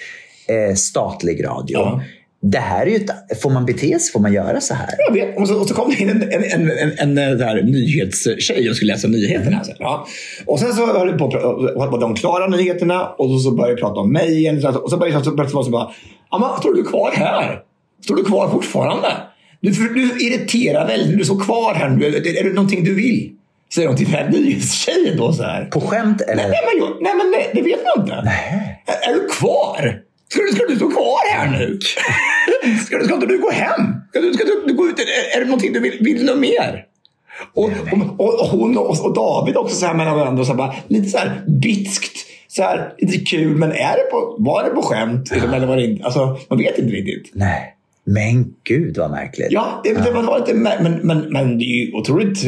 [0.49, 1.79] eh, statlig radio.
[1.79, 2.03] Ja.
[2.45, 4.13] Det här är ju ett, får man bete sig?
[4.13, 4.89] Får man göra så här?
[5.09, 5.39] Jag vet.
[5.39, 8.77] Och så, och så kom det in en, en, en, en, en där nyhetstjej och
[8.77, 9.65] skulle läsa nyheterna.
[9.65, 10.07] Så, ja.
[10.47, 13.81] Och sen så höll på och var de klara nyheterna och så, så började vi
[13.81, 14.67] prata om mig igen.
[14.67, 15.91] Och så började jag så bara,
[16.31, 17.61] ja, men, står du kvar här?
[18.05, 19.09] Står du kvar fortfarande?
[19.61, 21.19] Du, du irriterar väldigt.
[21.19, 22.07] Du står kvar här nu.
[22.07, 23.31] Är, är det någonting du vill?
[23.75, 25.65] Säger de till den här nyhetstjejen då så här.
[25.65, 26.49] På skämt eller?
[26.49, 28.23] Nej, men, nej, men nej, det vet man inte.
[28.25, 28.83] Nej.
[28.87, 30.01] Är, är du kvar?
[30.33, 31.79] Ska du, ska du stå kvar här nu?
[32.87, 33.95] Ska, du, ska inte du gå hem?
[34.11, 34.99] Ska du, ska du, du gå ut?
[34.99, 36.85] Är, är det någonting du vill, vill något mer?
[37.55, 37.71] Och,
[38.19, 40.41] och, och, hon och, och David också så här mellan varandra.
[40.41, 42.17] Och så bara, lite så här bitskt.
[42.49, 43.57] Så här, lite kul.
[43.57, 45.31] Men är det på, var det på skämt?
[45.31, 46.05] Liksom, Eller var det inte?
[46.05, 47.31] Alltså, man vet inte riktigt.
[47.35, 47.77] Nej.
[48.05, 49.49] Men gud vad märkligt.
[49.51, 52.39] Ja, det, det var lite, men, men, men det är ju otroligt...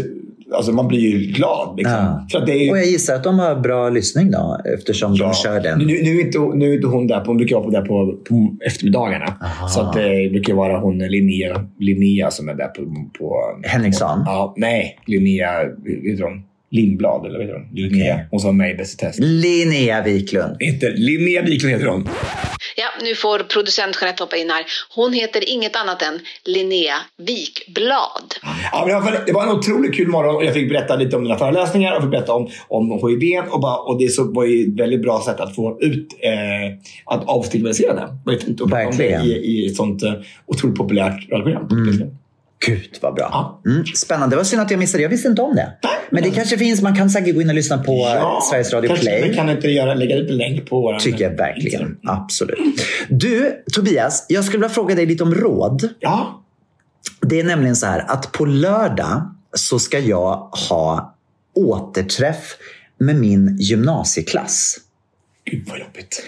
[0.57, 1.77] Alltså man blir ju glad.
[1.77, 2.27] Liksom.
[2.29, 2.47] Ja.
[2.49, 5.79] Ju, Och jag gissar att de har bra lyssning då eftersom de kör den.
[5.79, 7.21] Nu, nu, är inte, nu är inte hon där.
[7.21, 9.35] På, hon brukar vara på där på, på eftermiddagarna.
[9.43, 9.69] Aha.
[9.69, 12.83] Så att, eh, det brukar vara hon Linnea, Linnea som är där på...
[13.19, 14.23] på Henriksson?
[14.27, 16.43] ja, nej, Linnea vet du hon?
[16.75, 17.27] Lindblad.
[17.27, 17.69] Eller vet du hon?
[17.75, 18.21] Linnea.
[18.31, 19.19] Hon som var med i Bäst i test.
[19.19, 20.57] Linnea Wiklund.
[20.61, 22.09] Heter, Linnea Wiklund heter hon.
[22.77, 24.65] Ja, nu får producent Jeanette hoppa in här.
[24.95, 28.35] Hon heter inget annat än Linnea Wikblad.
[28.73, 31.39] Ja, men det var en otroligt kul morgon och jag fick berätta lite om mina
[31.39, 33.43] föreläsningar och fick berätta om, om HIV.
[33.51, 37.15] Och, bara, och det så var ju ett väldigt bra sätt att få ut, eh,
[37.15, 38.01] att avstigmatisera det.
[38.01, 40.13] Det var ju fint att prata om det i, i ett sånt eh,
[40.47, 41.69] otroligt populärt radioprogram.
[42.66, 43.61] Gud vad bra.
[43.66, 44.35] Mm, spännande.
[44.35, 45.03] Det var synd att jag missade det.
[45.03, 45.72] Jag visste inte om det.
[46.11, 46.83] Men det kanske finns.
[46.83, 49.29] Man kan säkert gå in och lyssna på Ja, Sveriges Radio kanske Play.
[49.29, 50.98] Vi kan inte göra, lägga ut länk på vår...
[50.98, 51.98] Tycker jag verkligen.
[52.07, 52.59] Absolut.
[53.09, 54.27] Du, Tobias.
[54.29, 55.88] Jag skulle vilja fråga dig lite om råd.
[56.00, 56.44] Ja.
[57.20, 60.37] Det är nämligen så här att på lördag så ska jag
[60.68, 61.16] ha
[61.55, 62.57] återträff
[62.98, 64.77] med min gymnasieklass.
[65.50, 66.22] Gud vad jobbigt.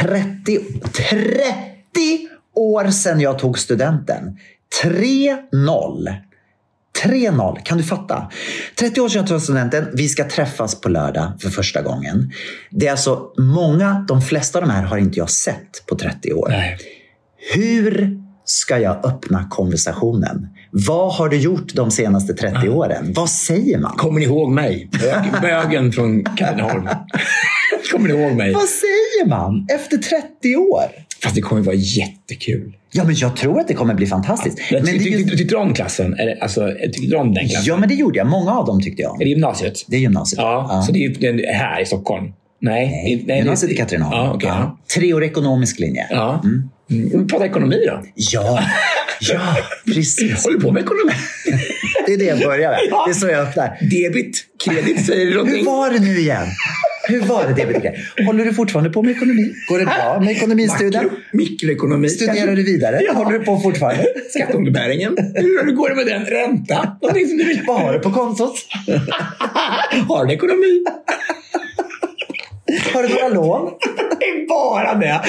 [0.00, 0.58] 30,
[0.92, 4.38] 30 år sedan jag tog studenten.
[4.84, 6.14] 3-0.
[7.04, 8.30] 3-0, kan du fatta?
[8.78, 9.86] 30 år sedan jag tog studenten.
[9.92, 12.32] Vi ska träffas på lördag för första gången.
[12.70, 16.32] Det är alltså många, de flesta av de här har inte jag sett på 30
[16.32, 16.48] år.
[16.48, 16.78] Nej.
[17.54, 20.48] Hur ska jag öppna konversationen?
[20.70, 23.12] Vad har du gjort de senaste 30 åren?
[23.16, 23.96] Vad säger man?
[23.96, 24.90] Kommer ni ihåg mig?
[25.00, 26.88] Bög, bögen från Katrineholm.
[27.92, 28.52] kommer ni ihåg mig?
[28.52, 30.84] Vad säger man efter 30 år?
[31.22, 32.76] Fast det kommer vara jättekul.
[32.94, 34.58] Ja, men jag tror att det kommer bli fantastiskt.
[34.70, 36.16] Men, Men är tyckte just- du tyckte du om klassen?
[36.40, 37.64] Alltså, tyckte du om den klassen?
[37.66, 38.26] Ja, men det gjorde jag.
[38.26, 39.20] Många av dem tyckte jag om.
[39.20, 39.74] Är det gymnasiet?
[39.86, 40.38] Det är gymnasiet.
[40.40, 42.24] Ja, så det är här i Stockholm?
[42.60, 42.86] Nej.
[42.86, 44.16] Nej, det- gymnasiet i Katrineholm.
[44.26, 44.48] Ja, okej.
[44.48, 44.78] Ja.
[44.94, 46.06] Treårig ekonomisk linje.
[46.10, 46.42] Ja.
[46.44, 47.28] Mm.
[47.28, 48.02] Prata ekonomi då.
[48.14, 48.60] Ja,
[49.32, 50.44] ja precis.
[50.44, 51.12] Håller på med ekonomi.
[52.06, 52.78] Det är det jag börjar med.
[52.90, 53.04] Ja.
[53.06, 53.78] Det är så jag öppnar.
[53.80, 55.64] Debit, kredit, säger Hur någonting?
[55.64, 56.46] var det nu igen?
[57.08, 57.90] Hur var det, DBTG?
[58.26, 59.52] Håller du fortfarande på med ekonomi?
[59.68, 61.04] Går det bra med ekonomistudien?
[61.04, 62.08] Makro, mikroekonomi.
[62.08, 63.00] Studerar du vidare?
[63.02, 63.12] Ja.
[63.12, 64.06] Håller du på fortfarande?
[64.30, 65.16] Skatteåterbäringen.
[65.34, 66.24] Hur hur går det med den?
[66.26, 66.96] Ränta?
[67.02, 68.54] Någonting som du vill Vad har du på kontot?
[70.08, 70.84] Har du ekonomi?
[72.94, 73.70] Har du några lån?
[74.20, 75.20] Det är bara det.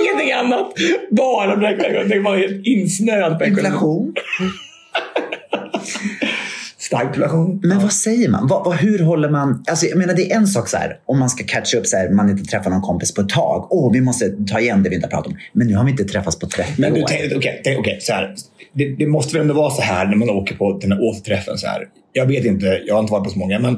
[0.00, 0.72] Ingenting annat.
[1.10, 2.04] Bara det.
[2.08, 3.66] Det var helt insnöad på ekonomi.
[3.66, 4.14] Inflation?
[6.86, 7.60] Stark inflation.
[7.62, 8.46] Men vad säger man?
[8.46, 9.64] Vad, vad, hur håller man...
[9.68, 11.96] Alltså, jag menar, det är en sak så här, om man ska catcha upp så
[11.96, 13.66] här, man inte träffar någon kompis på ett tag.
[13.70, 15.38] Åh, vi måste ta igen det vi inte har pratat om.
[15.52, 17.04] Men nu har vi inte träffats på 30 Men du, år.
[17.04, 18.34] okej, tänk- okej, så här.
[18.72, 21.58] Det, det måste väl ändå vara så här när man åker på den här återträffen.
[21.58, 21.82] Så här.
[22.12, 23.74] Jag vet inte, jag har inte varit på så många, men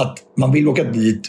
[0.00, 1.28] att man vill åka dit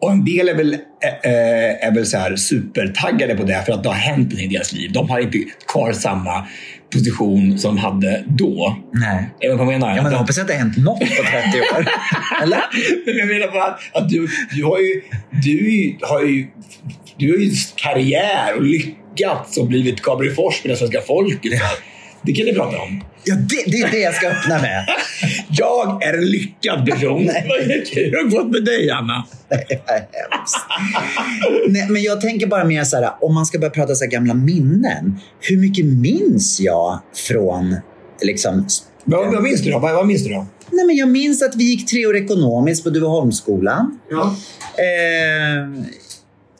[0.00, 3.82] och en del är väl, äh, är väl så här supertaggade på det för att
[3.82, 4.92] det har hänt i deras liv.
[4.92, 5.38] De har inte
[5.72, 6.46] kvar samma
[6.92, 8.76] position som de hade då.
[8.92, 9.30] Nej.
[9.38, 9.96] Jag menar?
[9.96, 11.88] Ja, men jag hoppas att det har hänt något på 30 år.
[12.42, 12.60] Eller?
[13.06, 16.46] Men jag menar bara att, att du, du har ju, du har ju,
[17.16, 21.52] du har ju karriär och lyckats och blivit Gabriel Fors med det svenska folket.
[22.22, 23.04] Det kan ni prata om.
[23.24, 24.86] Ja, det, det är det jag ska öppna med.
[25.50, 27.18] Jag är en lyckad person.
[27.92, 29.24] Hur har det gått med dig, Anna?
[29.48, 30.56] Det är hemskt.
[31.68, 34.34] Nej, men jag tänker bara mer så här, om man ska börja prata så gamla
[34.34, 35.18] minnen.
[35.40, 37.76] Hur mycket minns jag från
[38.22, 38.66] liksom,
[39.04, 39.78] Vad, vad minns du då?
[39.78, 40.46] Vad, vad minns du då?
[40.70, 43.98] Nej, men jag minns att vi gick tre år ekonomiskt på Duveholmsskolan.
[44.10, 44.34] Ja.
[44.78, 45.82] Eh,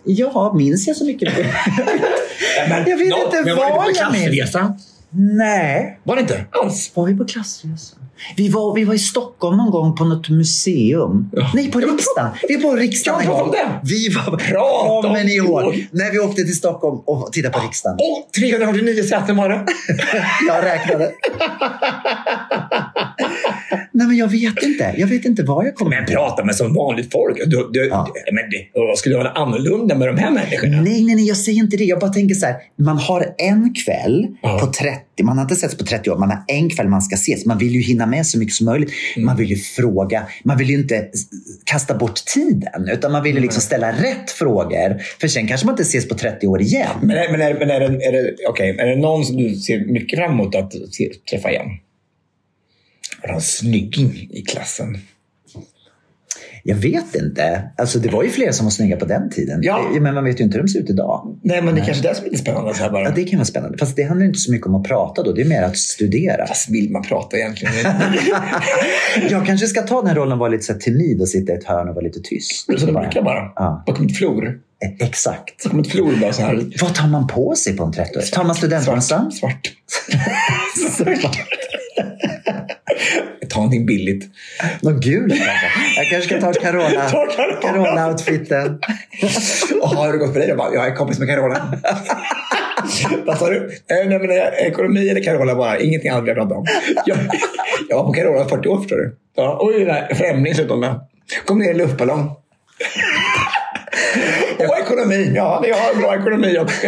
[0.04, 1.32] ja, minns jag så mycket?
[2.68, 4.24] Men, Jag vet inte men vad var det på jag minns.
[4.24, 4.78] klassresa?
[5.10, 6.00] Nej.
[6.04, 6.44] Var det inte?
[6.52, 6.92] Alls?
[6.96, 7.96] Var vi på klassresa?
[8.36, 11.30] Vi var, vi var i Stockholm någon gång på något museum.
[11.32, 11.50] Ja.
[11.54, 12.30] Nej, på riksdagen.
[12.48, 13.54] Vi var på riksdagen en gång.
[13.84, 14.36] Vi var...
[14.36, 15.28] Prata om ihåg?
[15.28, 15.86] ihåg.
[15.90, 17.96] När vi åkte till Stockholm och tittade på riksdagen.
[18.00, 19.66] Åh, 349 säten var det.
[20.48, 21.12] Jag räknade.
[23.92, 24.94] Nej, men jag vet inte.
[24.96, 27.36] Jag vet inte vad jag kommer Men prata med som vanligt folk.
[27.46, 28.08] Du, du, Ja.
[28.32, 30.80] men det, skulle vara annorlunda med de här människorna?
[30.80, 31.84] Nej, nej, nej, jag säger inte det.
[31.84, 32.56] Jag bara tänker så här.
[32.78, 34.58] Man har en kväll Ja.
[34.60, 37.14] på 30, man har inte setts på 30 år, man har en kväll man ska
[37.14, 37.46] ses.
[37.46, 38.90] Man vill ju hinna med så mycket som möjligt.
[39.16, 39.26] Mm.
[39.26, 41.08] Man vill ju fråga, man vill ju inte
[41.64, 45.02] kasta bort tiden, utan man vill ju liksom ställa rätt frågor.
[45.20, 46.88] För sen kanske man inte ses på 30 år igen.
[47.02, 49.54] Men, är, men, är, men är, det, är, det, okej, är det någon som du
[49.54, 50.72] ser mycket fram emot att
[51.30, 51.66] träffa igen?
[53.22, 54.98] Är det en snygging i klassen?
[56.68, 57.62] Jag vet inte.
[57.76, 59.58] Alltså, det var ju fler som var snygga på den tiden.
[59.62, 59.90] Ja.
[59.94, 61.38] Eh, Men man vet ju inte hur de ser ut idag.
[61.42, 62.74] Nej, men det är kanske är det som är lite spännande.
[62.74, 63.04] Så här bara.
[63.04, 63.78] Ja, det kan vara spännande.
[63.78, 65.32] Fast det handlar inte så mycket om att prata då.
[65.32, 66.46] Det är mer att studera.
[66.46, 67.74] Fast vill man prata egentligen?
[69.30, 71.56] Jag kanske ska ta den rollen och vara lite så här timid och sitta i
[71.56, 72.66] ett hörn och vara lite tyst.
[72.80, 73.52] så det brukar bara.
[73.56, 73.82] Ja.
[73.86, 74.46] Bakom ett flor.
[74.46, 75.64] Eh, Exakt.
[75.64, 76.64] Bakom ett flor bara så här.
[76.80, 79.32] Vad tar man på sig på en 30 Tar man studentmössan?
[79.32, 79.72] Svart.
[80.96, 81.38] Svart.
[83.48, 84.24] Ta någonting billigt.
[84.80, 85.66] Någon gul kanske?
[85.96, 87.60] Jag kanske ska ta Carola, Ta Carola.
[87.62, 88.78] Carola-outfiten.
[89.82, 90.48] Och har det gått för dig?
[90.48, 91.72] Jag, bara, jag är kompis med Carola.
[93.24, 93.70] Vad sa du?
[93.90, 94.30] Nej, men
[94.66, 95.78] ekonomi eller Carola bara.
[95.78, 96.66] Ingenting annat vi har pratat om.
[97.06, 97.18] Jag,
[97.88, 99.16] jag var på Carola i 40 år förstår du.
[99.36, 101.00] Ja, oj, där, främling dessutom med.
[101.44, 102.30] Kom ner i luftballong.
[104.58, 105.32] Och ekonomi.
[105.34, 106.86] Ja, jag har bra ekonomi också.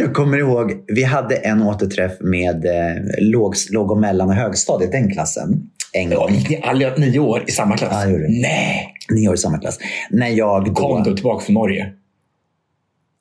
[0.00, 4.92] Jag kommer ihåg, vi hade en återträff med eh, låg, låg och mellan och högstadiet,
[4.92, 5.70] den klassen.
[5.92, 6.34] En gång.
[6.34, 8.04] gick ni alla nio år i samma klass?
[8.04, 8.28] Ja, det.
[8.28, 8.94] Nej!
[9.10, 9.78] Nio år i samma klass.
[10.10, 10.74] När jag då...
[10.74, 11.92] Kom du tillbaka från Norge?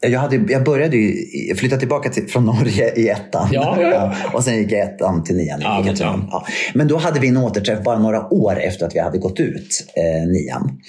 [0.01, 3.49] Jag, hade, jag började ju, jag flyttade tillbaka till, från Norge i ettan.
[3.51, 4.32] Ja, ja, ja.
[4.34, 5.59] Och sen gick jag ettan till nian.
[5.61, 6.45] Ja, jag ja.
[6.73, 9.86] Men då hade vi en återträff bara några år efter att vi hade gått ut
[9.95, 10.80] eh, nian.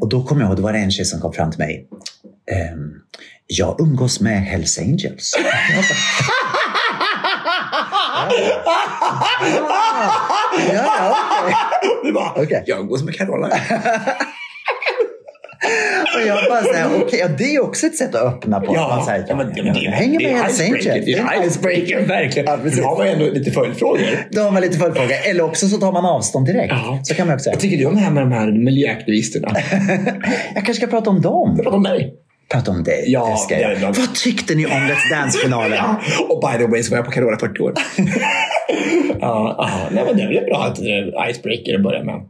[0.00, 1.88] Och då kom jag ihåg, då var det en tjej som kom fram till mig.
[2.52, 2.90] Ehm,
[3.52, 5.34] jag umgås med Hells Angels.
[5.38, 5.48] ja,
[10.74, 11.54] ja, okej.
[12.04, 12.62] Du bara, Okej.
[12.66, 13.48] jag umgås med Carola.
[16.16, 18.72] Och jag bara så här, okej, ja, det är också ett sätt att öppna på.
[18.72, 20.90] Man säger, ja, men, ja, men det, jag hänger med Hells icebreaker.
[20.92, 21.06] Angels.
[21.06, 22.48] Det är icebreaker, verkligen.
[22.48, 22.80] Ja, precis.
[22.80, 24.26] Då har man ändå lite följdfrågor.
[24.30, 25.16] Då har man lite följdfråga.
[25.16, 26.72] Eller också så tar man avstånd direkt.
[26.72, 27.00] Ja.
[27.02, 27.54] Så kan man också säga.
[27.54, 29.48] Vad tycker du om det här med de här miljöaktivisterna?
[30.54, 31.56] Jag kanske ska prata om dem.
[31.62, 32.14] Prata om mig.
[32.52, 33.04] Prata om dig.
[33.06, 33.92] Ja, det ska det jag.
[33.92, 35.72] Vad tyckte ni om Let's Dance-finalen?
[35.78, 36.00] Ja.
[36.28, 37.74] Och by the way så var jag på Carola 40 år.
[39.20, 39.70] ja, ja.
[39.92, 42.20] Nej, men det är väl bra att det är icebreaker att börja med.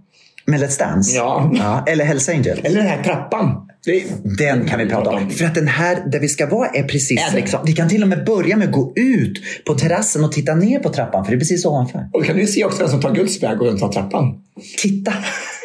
[0.45, 1.16] Med Let's Dance?
[1.16, 1.85] Ja.
[1.87, 2.61] Eller Hells Angels?
[2.62, 3.66] Eller den här trappan.
[3.85, 4.05] Det,
[4.39, 5.31] Den kan vi prata om.
[5.31, 7.21] För att den här där vi ska vara är precis...
[7.21, 7.37] Är det?
[7.37, 10.55] Liksom, vi kan till och med börja med att gå ut på terrassen och titta
[10.55, 11.25] ner på trappan.
[11.25, 12.09] För det är precis ovanför.
[12.12, 14.43] Och kan du se också vem som tar Guds väg och vem tar trappan?
[14.83, 15.12] Titta!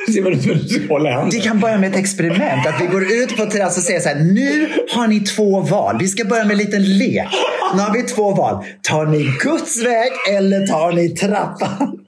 [0.13, 1.29] Se vad du ska handen.
[1.29, 2.67] Vi kan börja med ett experiment.
[2.67, 4.15] Att vi går ut på terrassen och säger så här.
[4.15, 5.97] Nu har ni två val.
[5.99, 7.27] Vi ska börja med en liten lek.
[7.75, 8.65] Nu har vi två val.
[8.81, 11.99] Tar ni Guds väg eller tar ni trappan?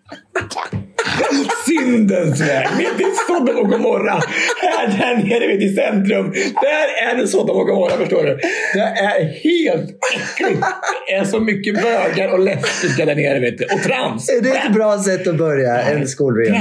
[1.68, 4.22] Syndens väg, mitt i Sodom och Gomorra.
[4.62, 6.32] Här där nere vid i centrum.
[6.62, 8.40] Där är det Sodom och Gomorra förstår du.
[8.74, 10.66] Det är helt äckligt.
[11.08, 13.66] Det är så mycket bögar och lesbiska där nere vet du.
[13.66, 14.30] Och trams.
[14.30, 16.08] Är det ett bra sätt att börja en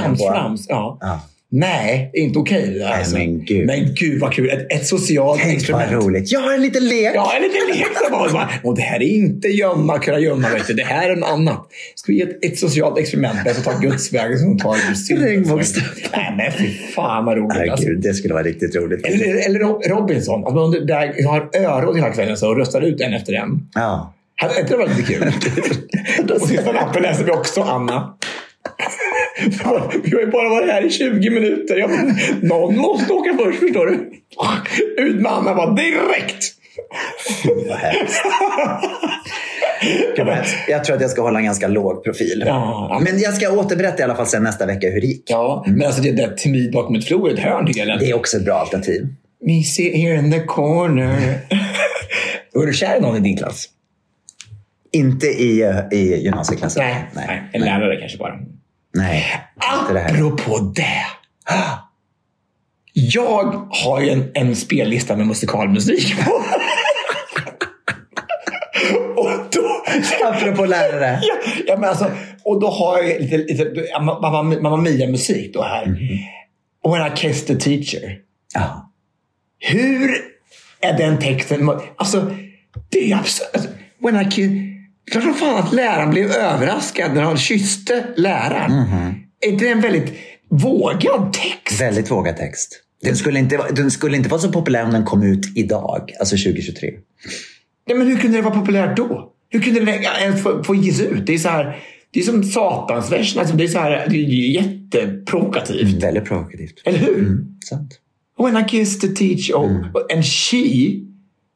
[0.00, 0.28] Trams, på?
[0.28, 0.66] trams.
[0.68, 0.98] Ja.
[1.00, 1.20] Ja.
[1.50, 2.74] Nej, inte okej.
[2.78, 3.16] Nej, alltså.
[3.16, 3.66] men gud.
[3.66, 4.50] Men gud vad kul.
[4.50, 5.92] Ett, ett socialt Tänk experiment.
[5.92, 6.32] vad roligt.
[6.32, 7.12] Jag har en liten lek.
[7.14, 10.48] Ja, en liten lek som Och det här är inte gömma, kunna gömma.
[10.48, 10.74] Vet du.
[10.74, 11.66] Det här är något annat.
[11.94, 14.76] Ska vi ge ett, ett socialt experiment där vi tar Guds väg som tar.
[15.26, 15.96] Regnbågstrappan.
[16.12, 17.56] Nej, men fy fan vad roligt.
[17.58, 17.86] Nej, alltså.
[17.86, 19.06] gud, det skulle vara riktigt roligt.
[19.06, 20.46] Eller, eller Rob- Robinson.
[20.46, 23.68] Att man där har öron hela kvällen så och röstar ut en efter en.
[23.74, 24.14] Ja.
[24.36, 25.32] Hade inte det varit lite kul?
[26.34, 28.16] och sista lappen läser vi också Anna.
[30.04, 31.76] Vi har ju bara varit här i 20 minuter.
[31.76, 34.12] Jag bara, någon måste åka först förstår du.
[35.02, 36.52] Ut med Anna bara direkt.
[37.68, 38.22] Vad hemskt.
[40.68, 42.42] Jag tror att jag ska hålla en ganska låg profil.
[42.46, 43.00] Ja.
[43.04, 45.30] Men jag ska återberätta i alla fall sen nästa vecka hur det gick.
[45.30, 47.98] Ja, men alltså det där timid bakom ett flor ett hörn tycker jag.
[47.98, 49.06] Det är också ett bra alternativ.
[49.46, 51.38] Me sit here in the corner.
[52.52, 53.66] Var du kär i någon i din klass?
[54.92, 56.82] Inte i, eh, i gymnasieklassen.
[56.84, 57.42] Nej, nej.
[57.52, 58.38] En lärare kanske bara.
[58.96, 59.24] Nej,
[59.80, 60.14] inte det här.
[60.14, 61.06] Apropå det.
[62.92, 66.32] Jag har ju en, en spellista med musikalmusik på.
[69.20, 69.84] och då...
[70.24, 71.20] Apropå lärare.
[71.22, 71.34] Ja,
[71.66, 72.10] ja, men alltså,
[72.44, 75.96] och då har jag lite, lite Mamma, Mamma Mia-musik då här.
[76.82, 78.18] Och When I kissed the teacher.
[78.54, 78.92] Ja.
[79.58, 80.16] Hur
[80.80, 81.70] är den texten?
[81.96, 82.30] Alltså,
[82.88, 83.50] det är absurt.
[83.54, 84.75] Alltså, when I kiss...
[85.10, 88.72] Klart som fan att läraren blev överraskad när han kysste läraren.
[89.40, 90.12] Är inte det en väldigt
[90.50, 91.80] vågad text?
[91.80, 92.82] Väldigt vågad text.
[93.02, 96.36] Den skulle, inte, den skulle inte vara så populär om den kom ut idag, alltså
[96.36, 96.90] 2023.
[97.88, 99.32] Nej, men hur kunde det vara populärt då?
[99.48, 101.26] Hur kunde det ens få, få ges ut?
[101.26, 101.76] Det är så här...
[102.10, 103.40] Det är som satansversen.
[103.40, 106.02] Alltså, det är så här, det är jätteprovokativt.
[106.02, 106.82] Väldigt provokativt.
[106.84, 107.18] Eller hur?
[107.18, 108.00] Mm, sant.
[108.38, 109.54] When I kissed the teacher.
[109.54, 110.56] Oh, and she.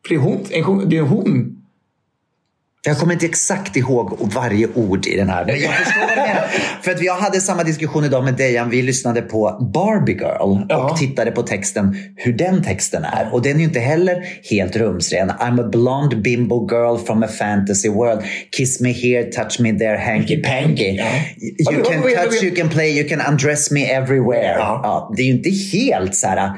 [0.07, 1.57] För det är hon- Det är hon.
[2.87, 5.45] Jag kommer inte exakt ihåg varje ord i den här.
[5.47, 6.49] Men jag förstår vad menar.
[6.83, 8.71] För att jag hade samma diskussion idag med Dejan.
[8.71, 10.91] Vi lyssnade på Barbie Girl Ja.
[10.91, 13.35] och tittade på texten, hur den texten är.
[13.35, 15.31] Och den är ju inte heller helt rumsren.
[15.31, 18.23] I'm a blonde bimbo girl from a fantasy world.
[18.57, 20.97] Kiss me here, touch me there, hanky panky.
[20.97, 21.05] Ja.
[21.71, 24.55] You Ja, can touch, you can play, you can undress me everywhere.
[24.59, 24.81] Ja.
[24.83, 26.51] Ja, det är ju inte helt så här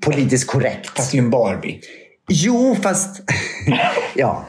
[0.00, 0.88] politiskt korrekt.
[0.96, 1.80] Fast det är ju en Barbie.
[2.30, 3.22] Jo, fast...
[4.14, 4.44] ja.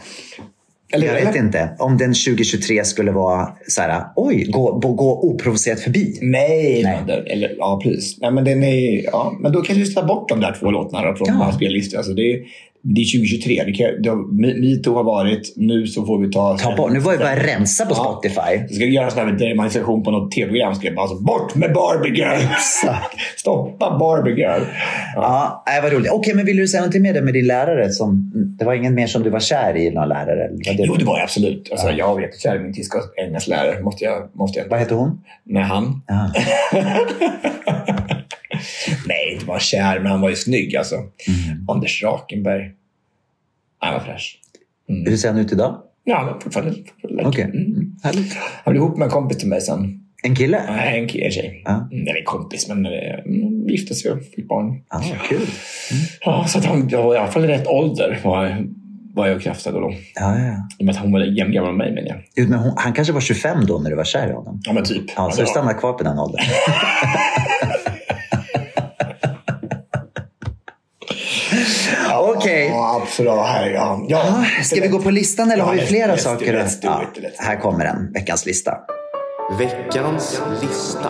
[0.93, 5.79] Eller, Jag vet inte om den 2023 skulle vara så här, oj, gå, gå, oprovocerat
[5.79, 6.19] förbi.
[6.21, 6.97] Nej, Nej.
[7.07, 7.23] nej.
[7.27, 8.17] Eller, ja, precis.
[8.21, 11.15] Nej, men, den är, ja, men då vi ska ta bort de där två låtarna
[11.15, 11.51] från Ja.
[11.51, 11.97] spellistan.
[11.97, 12.39] Alltså, det,
[12.81, 13.63] det är 2023.
[13.65, 15.53] Det kan, det har, Me- metoo har varit.
[15.55, 16.57] Nu så får vi ta...
[16.57, 17.95] Ta bort, nu var ju bara rensa på Ja.
[18.03, 18.55] Spotify.
[18.67, 20.75] Jag ska göra en sån här demonstration på något tv-program.
[20.75, 22.39] Ska jag bara, alltså, bort med Barbie Girl!
[23.37, 24.61] Stoppa Barbie Girl!
[25.15, 25.63] Ja.
[25.65, 26.11] Ja, vad roligt.
[26.11, 27.89] Okej, men vill du säga någonting mer med din lärare?
[27.89, 30.45] Som, det var ingen mer som du var kär i, någon lärare?
[30.45, 31.67] eller det- Jo, det var jag absolut.
[31.71, 33.81] Alltså, Jag var jättekär i min tyska och engelsklärare.
[33.81, 34.69] Måste jag, måste jag.
[34.69, 35.21] Vad heter hon?
[35.45, 36.01] Nej, han.
[36.07, 36.31] Ja.
[39.07, 39.18] Nej,
[39.49, 40.95] bara kär, men han var ju snygg alltså.
[40.95, 41.69] Mm.
[41.69, 42.71] Anders Rakenberg.
[43.79, 44.39] Han var fräsch.
[44.87, 45.81] Hur ser han ut idag?
[46.03, 46.73] Ja, men fortfarande.
[47.01, 47.65] fortfarande Okej, mm.
[47.65, 47.95] mm.
[48.03, 48.33] härligt.
[48.63, 49.95] Han blev ihop med en kompis till mig sen.
[50.23, 50.61] En kille?
[50.69, 51.63] Nej, en, ki- en tjej.
[51.67, 54.81] Mm, Eller kompis, men mm, gifte sig och fick barn.
[54.89, 55.47] Ja, kul.
[56.21, 58.65] Ja, så att han jag var i alla fall i rätt ålder var,
[59.13, 59.93] var jag och kraftade då.
[60.15, 60.67] Ja, ja.
[60.79, 62.49] I och med att hon var jämngammal med mig, menar jag.
[62.49, 64.59] Men hon, han kanske var 25 då när du var kär i honom?
[64.63, 65.03] Ja, men typ.
[65.15, 66.41] Ja, så du var- stannar kvar på den åldern.
[72.37, 72.67] Okej.
[72.67, 73.31] Ja, absolut.
[73.33, 74.05] Här, ja.
[74.07, 76.53] Ja, Ja, Ska vi gå på listan eller Ja, har vi flera let's saker?
[76.53, 78.73] let's do Ja, it, let's do här kommer den, veckans lista.
[79.59, 81.09] Veckans lista.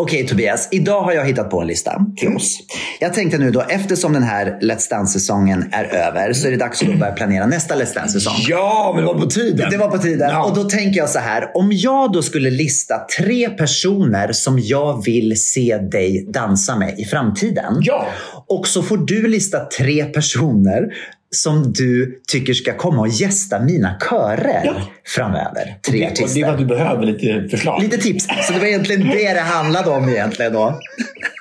[0.00, 2.58] Okej Tobias, idag har jag hittat på en lista till oss.
[3.00, 6.82] Jag tänkte nu då, eftersom den här Let's Dance-säsongen är över så är det dags
[6.82, 8.34] att börja planera nästa Let's Dance-säsong.
[8.48, 9.70] Ja, men det var på tiden.
[9.70, 10.30] Det var på tiden.
[10.30, 10.44] Ja.
[10.44, 11.50] Och då tänker jag så här.
[11.56, 17.04] Om jag då skulle lista tre personer som jag vill se dig dansa med i
[17.04, 17.74] framtiden.
[17.80, 18.06] Ja.
[18.48, 20.94] Och så får du lista tre personer
[21.30, 24.74] som du tycker ska komma och gästa mina körer Ja.
[25.06, 25.78] framöver.
[25.88, 26.42] Tre Det, och det artister.
[26.42, 27.82] var att du behöver lite förslag.
[27.82, 28.26] Lite tips.
[28.46, 30.80] Så det var egentligen det det handlade om egentligen då.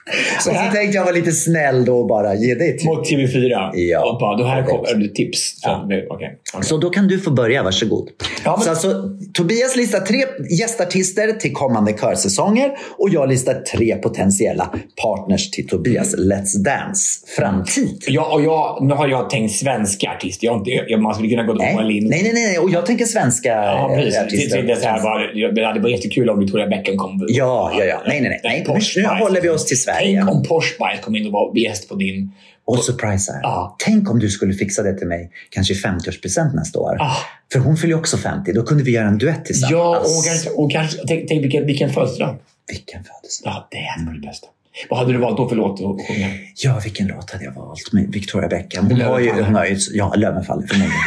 [0.39, 2.85] Så, så tänkte jag vara lite snäll då och bara ge dig tips.
[2.85, 3.69] Mot TV4.
[3.73, 4.11] Ja.
[4.11, 5.61] Och bara, då här kommer tips.
[5.61, 6.39] Så, nu, okej.
[6.53, 6.67] Okej.
[6.67, 8.09] Så då kan du få börja, varsågod.
[8.45, 9.03] Ja, men- Så alltså,
[9.33, 10.23] Tobias listar tre
[10.59, 14.69] gästartister till kommande körsäsonger och jag listar tre potentiella
[15.03, 17.03] partners till Tobias Let's Dance
[17.37, 18.03] framtid.
[18.07, 20.45] Ja, och jag, nu har jag tänkt svenska artister.
[20.47, 21.73] Jag inte, jag, man skulle kunna gå Nej.
[21.75, 22.09] på en linje.
[22.09, 24.19] nej, nej, nej, och jag tänker svenska Ja, eh, precis.
[24.19, 24.61] Artister.
[24.61, 27.25] det, det, här, var, det hade varit jättekul om Victoria Beckham kom.
[27.27, 28.01] Ja, ja, ja.
[28.07, 28.65] Nej, nej, nej.
[28.67, 28.81] nej.
[28.95, 29.96] Nu, håller vi oss till Sverige.
[29.99, 32.31] Tänk om Spice kom in och var gäst på din...
[32.65, 33.39] Och surprisar.
[33.43, 33.75] Ja.
[33.79, 36.97] Tänk om du skulle fixa det till mig, kanske i 50-årspresent nästa år.
[36.99, 37.15] Ah.
[37.51, 38.53] För hon fyller också 50.
[38.53, 39.71] Då kunde vi göra en duett tillsammans.
[39.71, 42.35] Ja, och kanske, och kanske tänk, tänk vilken, vilken födelsedag.
[42.67, 43.53] Vilken födelsedag.
[43.53, 44.47] Ja, det hade varit det bästa.
[44.89, 46.27] Vad hade du valt då för låt att sjunga?
[46.55, 48.85] Ja, vilken låt hade jag valt med Victoria Beckham?
[48.85, 51.01] Hon har ju, hon har ju, ja, Lövenfaller förmodligen.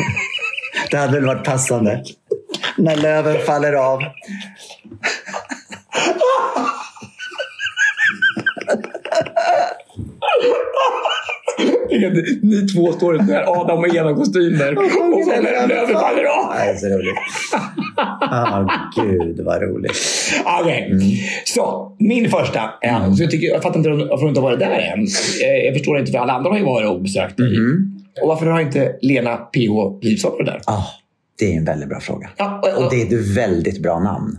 [0.90, 2.04] det hade väl varit passande.
[2.78, 4.02] När löven faller av.
[12.42, 14.78] Ni två står där, Adam och Eva kostymer.
[14.78, 16.54] Och sen Löven faller av.
[16.54, 17.14] Nej, så roligt.
[18.30, 18.64] Ah,
[18.96, 19.96] gud vad roligt.
[20.60, 21.00] Okej, Mm.
[21.44, 22.60] så min första.
[22.80, 25.00] Ja, så jag, tycker, jag fattar inte varför hon inte har varit där än.
[25.00, 27.56] Eh, Jag förstår inte, för alla andra har ju varit och besökt dig.
[27.56, 28.00] Mm.
[28.22, 30.60] Och varför har inte Lena PH Livsson varit där?
[30.66, 30.82] Ah,
[31.38, 32.30] det är en väldigt bra fråga.
[32.36, 34.38] Ja, och- Och det är ett väldigt bra namn.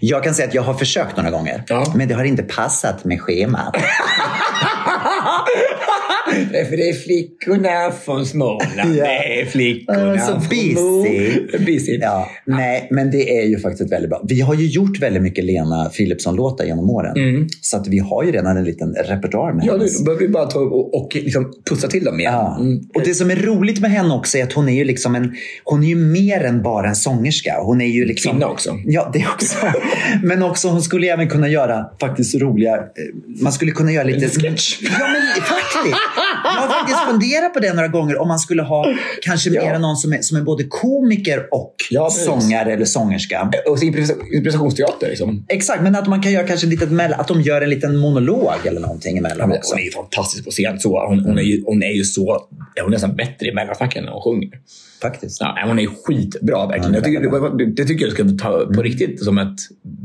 [0.00, 1.92] Jag kan säga att jag har försökt några gånger, Ja.
[1.96, 3.76] men det har inte passat med schemat.
[6.52, 8.70] Är för det är flickorna från Småland.
[8.76, 8.84] Ja.
[9.04, 11.64] Det är flickorna Så från busy.
[11.66, 11.98] Busy.
[12.00, 14.22] Ja, nej, men det är ju faktiskt väldigt bra.
[14.28, 17.48] Vi har ju gjort väldigt mycket Lena Philipsson-låtar genom åren.
[17.60, 20.04] Så att vi har ju redan en liten repertoar med Ja, nu hennes.
[20.04, 22.32] behöver vi bara ta och, och liksom pussa till dem igen.
[22.32, 22.56] Ja.
[22.60, 22.80] Mm.
[22.94, 25.34] Och det som är roligt med henne också är att hon är ju liksom en,
[25.64, 27.54] hon är ju mer än bara en sångerska.
[27.62, 28.78] Hon är ju liksom, Kvinna också.
[28.86, 29.56] Ja, det också.
[30.22, 32.80] Men också hon skulle även kunna göra faktiskt roliga, eh,
[33.42, 34.18] man skulle kunna göra lite...
[34.18, 34.78] Lite sketch.
[34.82, 35.96] Ja, men faktiskt.
[36.44, 38.86] Har faktiskt funderat på det några gånger om man skulle ha
[39.22, 39.62] kanske Ja.
[39.64, 43.50] mer någon som är, som är både komiker och Ja, sångare eller sångerska.
[43.66, 45.46] Och så improvisationsteater liksom.
[45.48, 48.54] Exakt, men att man kan göra kanske litet mellan, att de gör en liten monolog
[48.64, 49.74] eller någonting emellan också.
[49.74, 50.80] hon är ju fantastisk på scen.
[50.80, 52.46] Så hon, hon, är ju, hon är ju så...
[52.80, 54.50] Hon är nästan bättre i mellanfacken när hon sjunger.
[55.02, 55.40] Faktiskt.
[55.40, 56.92] Ja, hon är skitbra verkligen.
[56.94, 59.58] Ja, jag det tycker, det, det tycker jag ska ta på riktigt som ett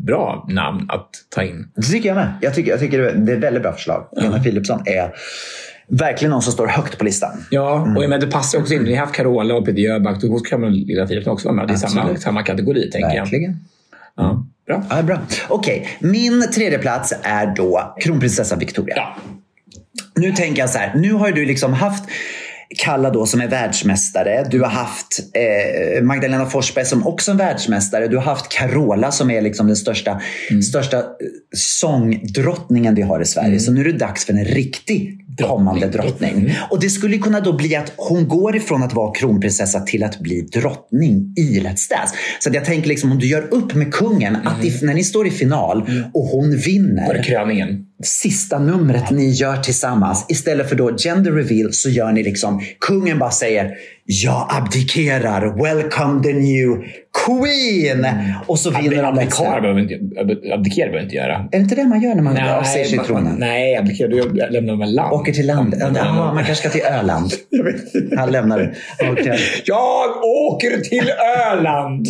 [0.08, 1.68] bra namn att ta in.
[1.76, 2.34] Det tycker jag med.
[2.42, 4.08] Jag tycker, jag tycker det är ett väldigt bra förslag.
[4.22, 5.12] Lena Philipsson är
[5.90, 7.46] verkligen någon som står högt på listan.
[7.50, 8.84] Ja, och jag menar, det passar också in.
[8.84, 10.22] Ni har haft Carola och Peter Jöback.
[10.22, 11.68] Då kan väl Lilla Philipsson också vara med.
[11.68, 13.24] Det är samma, samma kategori, tänker jag.
[13.24, 13.60] Verkligen.
[14.16, 14.84] Ja, bra.
[14.90, 15.20] Ja, bra.
[15.48, 18.96] Okej, min tredje plats är då kronprinsessa Victoria.
[18.96, 19.16] Ja.
[20.16, 22.04] Nu tänker jag så här, nu har du liksom haft
[22.78, 24.48] Kalla då som är världsmästare.
[24.52, 28.08] Du har haft eh, Magdalena Forsberg som också är världsmästare.
[28.08, 30.22] Du har haft Carola som är liksom den största,
[30.70, 31.04] största eh,
[31.56, 33.60] sångdrottningen vi har i Sverige.
[33.60, 36.56] Så nu är det dags för en riktig kommande drottning.
[36.70, 40.20] Och det skulle kunna då bli att hon går ifrån att vara kronprinsessa till att
[40.20, 42.16] bli drottning i Let's Dance.
[42.40, 45.28] Så jag tänker liksom om du gör upp med kungen, att if, när ni står
[45.28, 47.86] i final och hon vinner Var det kröningen?
[48.04, 50.26] Sista numret ni gör tillsammans.
[50.30, 53.72] Istället för då gender reveal så gör ni liksom, kungen bara säger
[54.06, 56.84] jag abdikerar, welcome the new
[57.26, 58.08] queen.
[58.48, 59.96] Och så vinner de Abdikera behöver inte,
[60.54, 61.36] abdikera behöver inte göra.
[61.36, 63.36] Är det inte det man gör när man avsäger sig man- tronen?
[63.40, 64.08] nej, abdikera.
[64.08, 65.14] Du lämnar väl land.
[65.14, 65.76] Åker till land.
[65.80, 67.32] Ja, Ja, man kanske ska till Öland.
[68.18, 68.76] Han lämnar
[69.12, 69.38] okay.
[69.66, 71.12] Jag åker till
[71.52, 72.08] Öland!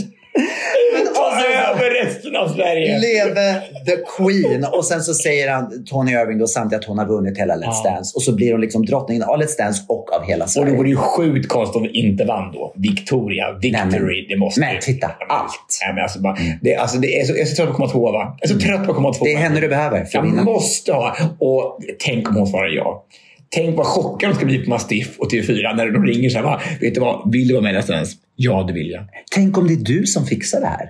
[1.16, 3.00] Ta över resten av Sverige!
[3.00, 4.66] Leve the Queen.
[4.66, 7.82] Och sen så säger han, Tony Irving då samtidigt att hon har vunnit hela Let's
[7.84, 7.92] Ja.
[7.92, 8.12] Dance.
[8.16, 10.72] Och så blir hon liksom drottningen av Let's Dance och av hela Och Sverige.
[10.72, 12.74] det vore ju sjukt konstigt om vi inte vann då.
[12.76, 15.52] Victoria, Victory, Nej, men- det måste men ju- titta, allt.
[15.86, 17.78] Nej, men alltså bara, det, alltså, det är så, jag är så trött på att
[17.78, 18.38] komma tvåa.
[18.42, 19.26] Jag är så trött på att komma tvåa.
[19.28, 20.44] Det är henne du behöver Jag vinna.
[20.44, 21.16] måste ha.
[21.40, 23.06] Och tänk om hon svarar ja.
[23.50, 26.44] Tänk vad chockad de ska bli på Mastiff och TV4 när de ringer så här.
[26.44, 27.32] va, Vet du vad?
[27.32, 28.18] Vill du vara med Let's Dance?
[28.36, 29.04] Ja, det vill jag.
[29.32, 30.90] Tänk om det är du som fixar det här.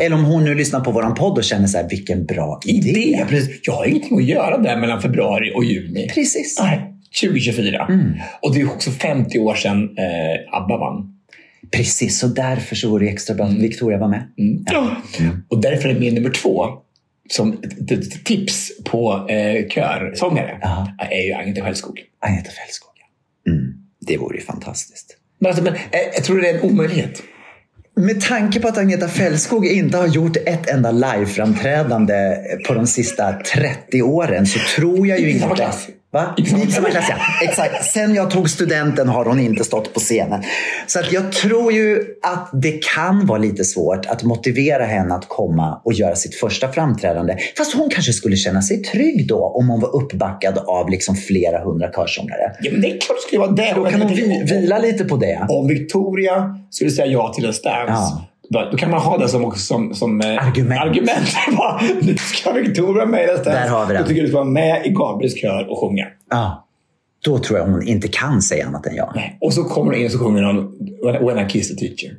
[0.00, 2.90] Eller om hon nu lyssnar på våran podd och känner så här, vilken bra idé.
[2.90, 3.60] Idé, precis.
[3.62, 6.08] Jag har ingenting att göra där mellan februari och juni.
[6.14, 6.58] Precis.
[6.62, 6.80] Nej,
[7.22, 7.86] 2024.
[8.42, 11.08] Och det är också 50 år sedan eh, ABBA vann.
[11.70, 14.28] Precis, så därför så vore det extra bra att Victoria var med.
[14.72, 14.96] Ja.
[15.48, 16.66] Och därför är min nummer två,
[17.32, 17.62] som
[18.24, 20.88] tips på eh, körsångare, Ja.
[21.10, 22.00] är ju Agneta Skällskog.
[22.20, 22.90] Agneta Fältskog.
[23.48, 23.72] Mm.
[24.00, 25.16] Det vore ju fantastiskt.
[25.40, 25.80] Men, alltså, men, eh,
[26.14, 27.22] jag tror det är en omöjlighet.
[27.96, 33.32] Med tanke på att Agneta Fältskog inte har gjort ett enda liveframträdande på de sista
[33.32, 35.70] 30 åren så tror jag ju inte...
[36.12, 36.34] Va?
[36.36, 37.16] Klass, ja.
[37.42, 37.84] Exakt.
[37.84, 40.42] Sen jag tog studenten har hon inte stått på scenen.
[40.86, 45.28] Så att jag tror ju att det kan vara lite svårt att motivera henne att
[45.28, 47.36] komma och göra sitt första framträdande.
[47.56, 51.64] Fast hon kanske skulle känna sig trygg då om hon var uppbackad av liksom flera
[51.64, 52.52] hundra körsångare.
[52.60, 53.72] Ja, men det är klart det skulle vara det.
[53.76, 55.46] Då kan hon vi, vila lite på det.
[55.48, 58.28] Om Victoria skulle säga ja till en stance, Ja.
[58.52, 60.80] Då, då kan man ha det som, som, som eh, Argument.
[60.80, 61.28] argument.
[62.02, 63.50] Nu ska Victoria stance.
[63.50, 64.02] Där har vi den.
[64.02, 66.06] Då tycker du ska vara med i Gabriels kör och sjunga.
[66.30, 66.68] Ja.
[67.24, 69.14] Då tror jag hon inte kan säga annat än ja.
[69.40, 70.78] Och så kommer du in och så sjunger hon
[71.26, 72.16] When I kiss the teacher.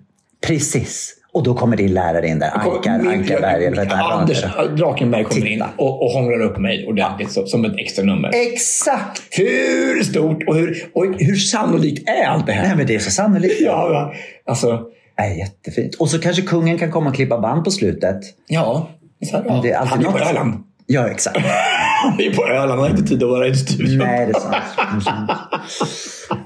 [0.48, 1.16] Precis.
[1.34, 2.52] Och då kommer din lärare in där.
[2.54, 3.66] Ankar, Min- Ankarberg.
[3.66, 4.12] Eller vad?
[4.12, 4.44] Anders
[4.78, 5.70] Drakenberg kommer in Titta.
[5.78, 8.32] och, och hånglar upp mig ordentligt som, som ett extra nummer.
[8.54, 9.22] Exakt!
[9.32, 12.68] Hur stort och hur, och hur sannolikt är allt det här?
[12.68, 13.62] Nej, men det är så sannolikt.
[13.62, 14.14] Ja, ja.
[14.52, 14.82] alltså...
[15.20, 15.96] Nej, jättefint.
[15.96, 18.20] Och så kanske kungen kan komma och klippa band på slutet.
[18.48, 18.90] Ja.
[19.30, 19.60] Så här, ja.
[19.64, 20.30] Det är alltid Han är på.
[20.30, 20.64] Öland.
[20.86, 21.38] Ja, exakt.
[22.04, 22.70] Han är på Öland.
[22.72, 23.98] Han har inte tid att vara i studion.
[23.98, 24.56] Nej, det är sant.
[24.76, 25.32] Det är sant.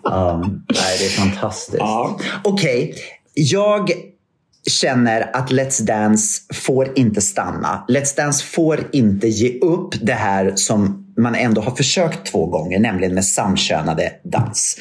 [0.04, 1.78] Ja, nej, det är fantastiskt.
[1.80, 2.20] Ja.
[2.44, 2.96] Okej,
[3.34, 3.92] jag
[4.70, 7.86] känner att Let's Dance får inte stanna.
[7.88, 12.80] Let's Dance får inte ge upp det här som man ändå har försökt två gånger,
[12.80, 14.78] nämligen med samkönade dans.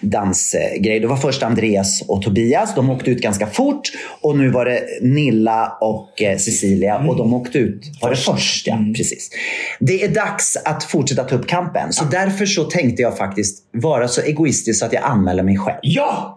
[0.00, 1.00] dansgrej.
[1.00, 2.74] Det var först Andreas och Tobias.
[2.74, 3.82] De åkte ut ganska fort
[4.20, 8.66] och nu var det Nilla och eh, Cecilia och de åkte ut var det först.
[8.66, 9.30] Ja, precis.
[9.80, 11.92] Det är dags att fortsätta ta upp kampen.
[11.92, 15.78] Så därför så tänkte jag faktiskt vara så egoistisk så att jag anmäler mig själv.
[15.82, 16.36] Ja!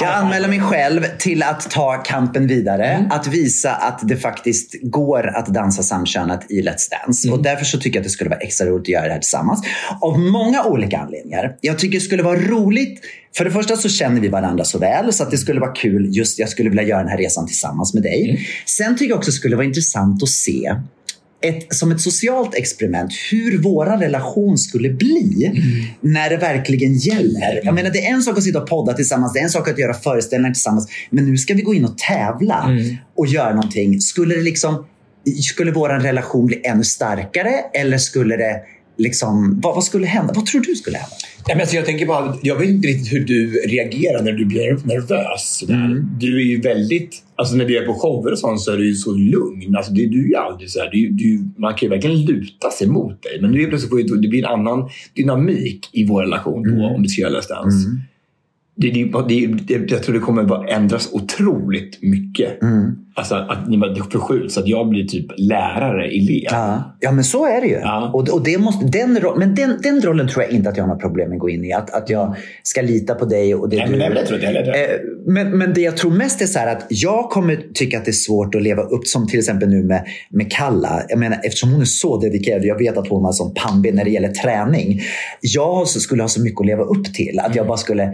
[0.00, 3.08] Jag anmäler mig själv till att ta kampen vidare.
[3.10, 7.30] Att visa att det faktiskt går att dansa samkönat i Let's Dance.
[7.30, 9.18] Och därför så tycker jag att det skulle vara extra roligt att göra det här
[9.18, 9.62] tillsammans.
[10.00, 11.56] Av många olika anledningar.
[11.60, 13.00] Jag tycker det skulle vara roligt.
[13.36, 16.08] För det första så känner vi varandra så väl så att det skulle vara kul.
[16.16, 18.48] Just jag skulle vilja göra den här resan tillsammans med dig.
[18.66, 20.76] Sen tycker jag också det skulle vara intressant att se
[21.40, 25.52] ett, som ett socialt experiment hur våra relation skulle bli
[26.00, 27.60] när det verkligen gäller.
[27.64, 29.68] Jag menar, det är en sak att sitta och podda tillsammans, det är en sak
[29.68, 30.88] att göra föreställningar tillsammans.
[31.10, 32.78] Men nu ska vi gå in och tävla
[33.16, 34.00] och göra någonting.
[34.00, 34.86] Skulle det liksom
[35.42, 38.60] skulle vår relation bli ännu starkare eller skulle det
[38.96, 40.32] liksom, vad, vad skulle hända?
[40.36, 41.16] Vad tror du skulle hända?
[41.48, 44.44] Nej, men alltså, jag tänker bara, jag vet inte riktigt hur du reagerar när du
[44.44, 45.64] blir nervös.
[45.68, 46.08] Mm.
[46.20, 48.86] Du är ju väldigt, alltså när du är på shower och sånt så är du
[48.88, 49.76] ju så lugn.
[49.76, 52.86] Alltså, det, du är aldrig så här, du, du, man kan ju verkligen luta sig
[52.88, 53.38] mot dig.
[53.40, 56.86] Men nu är plötsligt får ju- det blir en annan dynamik i vår relation då,
[56.86, 57.88] om vi ska göra Let's Dance.
[57.88, 58.00] Mm.
[58.78, 58.90] Det,
[59.28, 59.46] det,
[59.78, 62.62] det, jag tror det kommer att ändras otroligt mycket.
[62.62, 62.98] Mm.
[63.18, 66.44] Alltså att det förskjuts, så att jag blir typ lärare, elev.
[66.50, 67.74] Ja, ja men så är det ju.
[67.74, 68.10] Ja.
[68.14, 70.88] Och, och det måste, den, men den, den rollen tror jag inte att jag har
[70.88, 71.72] några problem med att gå in i.
[71.72, 73.98] Att, att jag ska lita på dig och det Nej, du...
[73.98, 74.84] men jag tror inte heller det.
[74.84, 78.10] Eh, men, men det jag tror mest är så att jag kommer tycka att det
[78.10, 81.02] är svårt att leva upp som till exempel nu med, med Kalla.
[81.08, 83.94] Jag menar, eftersom hon är så dedikerad och jag vet att hon har som pannben
[83.94, 85.00] när det gäller träning.
[85.40, 87.40] Jag skulle ha så mycket att leva upp till.
[87.40, 88.10] Att jag bara skulle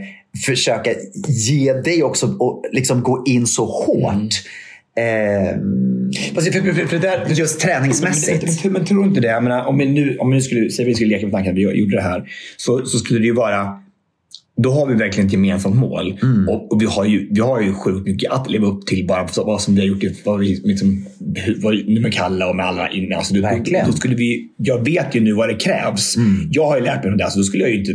[0.47, 0.91] försöka
[1.29, 4.13] ge dig också och liksom gå in så hårt.
[4.13, 4.31] Ehm,
[6.35, 8.65] Fast för, för, för, för det där, just träningsmässigt.
[8.65, 9.29] Men, men, tror inte det?
[9.29, 11.59] Jag menar, om vi nu, om vi skulle, säg vi skulle leka med tanken att
[11.59, 12.25] vi gjorde det här.
[12.57, 13.83] Så, så skulle det ju vara
[14.57, 16.19] då har vi verkligen ett gemensamt mål.
[16.23, 16.49] Mm.
[16.49, 19.29] Och, och vi, har ju, vi har ju sjukt mycket att leva upp till bara
[19.37, 20.03] vad som vi har gjort.
[20.25, 21.07] Vad vi, liksom,
[21.57, 23.17] vad, med Kalle och med alla inne.
[23.17, 23.87] Alltså, då, Verkligen.
[23.87, 26.17] Då skulle vi, jag vet ju nu vad det krävs.
[26.17, 26.49] Mm.
[26.51, 27.31] Jag har ju lärt mig om det.
[27.31, 27.93] Så då skulle jag ju inte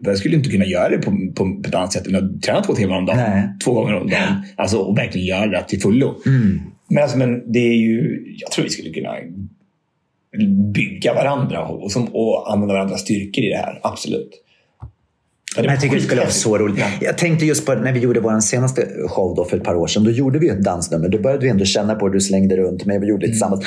[0.00, 2.62] jag skulle inte kunna göra det på, på, på ett annat sätt än att träna
[2.62, 3.16] två timmar om dagen.
[3.16, 3.48] Nej.
[3.64, 4.42] Två gånger om dagen.
[4.56, 6.14] Alltså, och verkligen göra det till fullo.
[6.26, 6.60] Mm.
[6.88, 9.10] Men, alltså, men det är ju, jag tror vi skulle kunna
[10.74, 13.80] bygga varandra och, som, och använda varandras styrkor i det här.
[13.82, 14.43] Absolut.
[15.56, 16.78] Men jag tycker det skulle vara så roligt.
[16.78, 16.86] Ja.
[17.00, 19.86] Jag tänkte just på när vi gjorde vår senaste show då för ett par år
[19.86, 20.04] sedan.
[20.04, 21.08] Då gjorde vi ett dansnummer.
[21.08, 22.14] Då började vi ändå känna på det.
[22.16, 22.98] Du slängde runt mig.
[22.98, 23.64] Vi gjorde det tillsammans.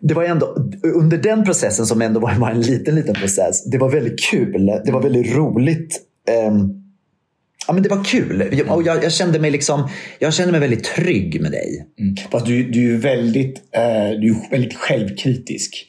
[0.00, 0.56] Det var ändå,
[0.94, 3.64] under den processen som ändå var en liten, liten process.
[3.64, 4.66] Det var väldigt kul.
[4.84, 6.00] Det var väldigt roligt.
[6.30, 6.68] Ehm,
[7.66, 8.48] ja, men det var kul.
[8.52, 11.86] Jag- Och jag, jag, kände mig liksom, jag kände mig väldigt trygg med dig.
[12.00, 12.16] Mm.
[12.32, 15.86] Fast du, du är väldigt, eh, du är väldigt självkritisk.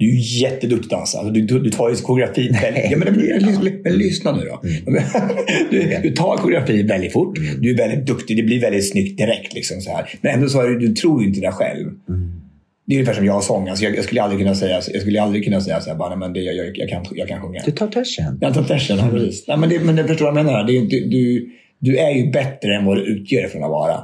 [0.00, 1.18] Du är ju jätteduktig dansa.
[1.18, 2.90] Alltså, du, du, du tar ju koreografi väldigt...
[2.90, 3.14] Ja, men,
[3.64, 4.60] men, men, lyssna nu då.
[5.70, 7.38] Du, du tar koreografi väldigt fort.
[7.60, 8.36] Du är väldigt duktig.
[8.36, 9.54] Det blir väldigt snyggt direkt.
[9.54, 10.18] Liksom, så här.
[10.20, 11.90] Men ändå så är du, du tror ju inte det själv.
[12.86, 13.68] Det är ungefär som jag och sång.
[13.68, 16.16] Alltså, jag, jag skulle aldrig kunna säga, jag skulle aldrig kunna säga så här, bara,
[16.16, 17.60] men det, jag, jag, jag, kan, jag kan sjunga.
[17.66, 18.38] Du tar törsen.
[18.40, 19.44] Jag tar tersen, ja, precis.
[19.48, 20.64] Nej, men, det, men det förstår jag menar.
[20.64, 23.94] Det är, inte- du, du är ju bättre än vad du utger från att vara.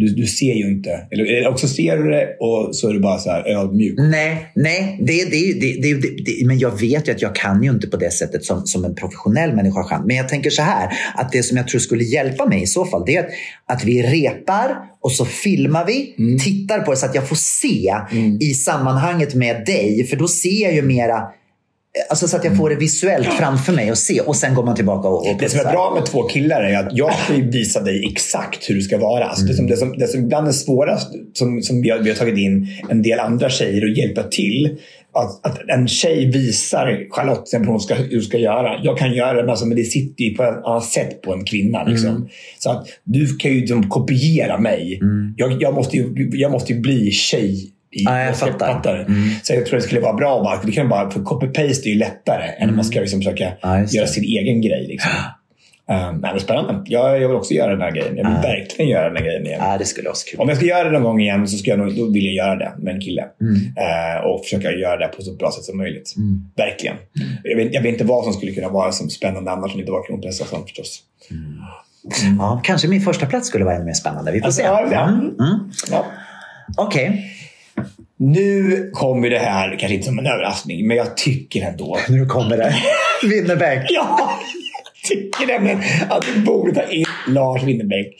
[0.00, 1.06] Du, du ser ju inte.
[1.10, 3.94] Eller, också ser du det och så är du bara så här ödmjuk.
[3.98, 7.86] Nej, nej det, det, det, det, men jag vet ju att jag kan ju inte
[7.86, 10.06] på det sättet som, som en professionell människa kan.
[10.06, 12.84] Men jag tänker så här, att det som jag tror skulle hjälpa mig i så
[12.84, 13.30] fall, det är att,
[13.66, 17.94] att vi repar och så filmar vi, tittar på det så att jag får se
[18.40, 20.06] i sammanhanget med dig.
[20.10, 21.22] För då ser jag ju mera,
[22.08, 24.20] alltså så att jag får det visuellt framför mig och se.
[24.20, 26.78] Och sen går man tillbaka och, och Det som är bra med två killar är
[26.78, 29.24] att jag ju visa dig exakt hur du ska vara.
[29.24, 32.10] Alltså det, som, det, som, det som ibland är svårast, som, som vi, har, vi
[32.10, 34.78] har tagit in en del andra tjejer och hjälpa till.
[35.12, 38.80] Att, att en tjej visar Charlotte hur hon ska, hur hon ska göra.
[38.82, 41.34] Jag kan göra det, men, alltså, men det sitter ju på ett annat sätt på
[41.34, 41.84] en kvinna.
[41.84, 42.28] Liksom.
[42.58, 45.00] Så att du kan ju liksom kopiera mig.
[45.36, 47.70] Jag, jag, måste ju, jag måste ju bli tjej.
[47.92, 49.06] I, Ja, jag fattar.
[49.42, 51.98] Så jag tror det skulle vara bra bara, det kan bara, för copy-paste är ju
[51.98, 54.86] lättare än att man ska liksom försöka Ja, göra sin egen grej.
[54.88, 55.10] Liksom.
[55.90, 56.82] Um, nej, men spännande.
[56.86, 58.16] Jag, jag vill också göra den här grejen.
[58.16, 59.60] Jag vill verkligen göra den här grejen igen.
[59.62, 60.40] Ja, det skulle vara så kul.
[60.40, 62.34] Om jag ska göra det någon gång igen så ska jag nog, då vill jag
[62.34, 63.22] göra det med en kille.
[63.22, 66.14] Eh, och försöka göra det på så bra sätt som möjligt.
[66.56, 66.96] Verkligen.
[67.44, 69.80] Jag, vet, jag vet inte vad som skulle kunna vara som spännande annars om det
[69.80, 71.02] inte var kronprinsessan förstås.
[72.38, 74.32] Ja, kanske min första plats skulle vara ännu mer spännande.
[74.32, 74.62] Vi får se.
[74.62, 75.08] Ja, ja.
[75.08, 75.70] Mm, mm.
[75.90, 76.04] Ja.
[76.76, 77.24] Okej,
[78.22, 82.56] Nu kommer det här kanske inte som en överraskning, men jag tycker ändå nu kommer
[82.56, 82.74] det.
[83.22, 83.86] Winnerbäck.
[83.90, 84.38] Ja,
[85.02, 88.14] jag tycker nämligen att du borde ta in Lars Winnerbäck.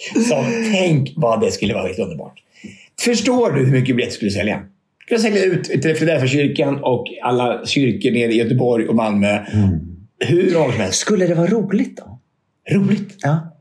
[0.73, 2.43] Tänk vad det skulle vara helt underbart.
[3.01, 4.63] Förstår du hur mycket biljetter skulle sälja?
[5.05, 9.39] Skulle sälja ut till Filadelfia-kyrkan och alla kyrkor nere i Göteborg och Malmö.
[10.19, 10.99] Hur många som helst.
[10.99, 12.19] Skulle det vara roligt då?
[12.71, 13.17] Roligt.
[13.19, 13.57] Ja,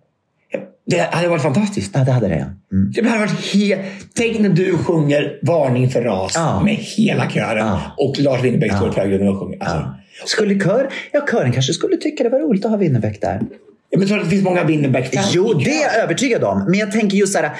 [0.89, 1.91] Det hade varit fantastiskt.
[1.95, 2.35] ja det hade det.
[2.37, 2.45] ja.
[2.77, 2.91] Mm.
[2.91, 3.83] Det hade varit he-
[4.15, 6.61] Tänk när du sjunger Varning för ras Ja.
[6.63, 7.81] med hela kören Ja.
[7.97, 9.57] och Lars Winnerbäck står i förgrunden och sjunger.
[9.63, 9.95] Alltså, Ja.
[10.25, 13.41] Skulle kör, ja, kören kanske skulle tycka det var roligt att ha Winnerbäck där.
[13.89, 15.31] Jag tror att det finns många Winnerbäck-fans.
[15.33, 16.65] Jo, det är jag övertygad om.
[16.69, 17.51] Men jag tänker just så här.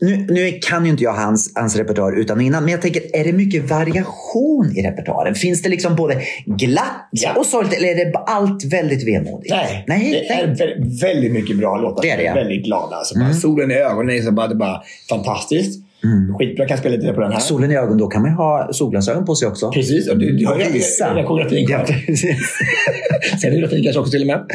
[0.00, 3.02] Nu, nu kan ju inte jag hans, hans repertoar utan och innan, men jag tänker,
[3.16, 5.34] är det mycket variation i repertoaren?
[5.34, 7.32] Finns det liksom både glatt Ja.
[7.36, 9.50] och sorgligt eller är det allt väldigt vemodigt?
[9.54, 12.02] Nej, Nej, det är vä- väldigt mycket bra låtar.
[12.02, 12.34] Det är det, ja.
[12.34, 12.92] väldigt glad.
[12.92, 15.84] Alltså, bara Solen i ögonen är så bara, det är bara fantastiskt.
[16.38, 17.40] Skitbra, jag kan spela lite på den här.
[17.40, 19.70] Solen i ögonen, då kan man ha solglasögon på sig också.
[19.70, 20.64] Precis, och du, du har ju
[21.14, 21.84] den koreografin kvar.
[22.06, 22.38] precis.
[23.38, 24.46] Scenografin kanske också till och med.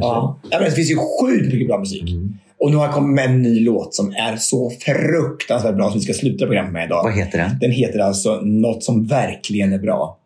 [0.00, 0.40] Ja.
[0.50, 2.10] Ja, men det finns ju sjukt mycket bra musik.
[2.10, 2.34] Mm.
[2.58, 5.98] Och nu har jag kommit med en ny låt som är så fruktansvärt bra som
[5.98, 7.02] vi ska sluta programmet med idag.
[7.02, 7.58] Vad heter den?
[7.60, 10.18] Den heter alltså Något som verkligen är bra.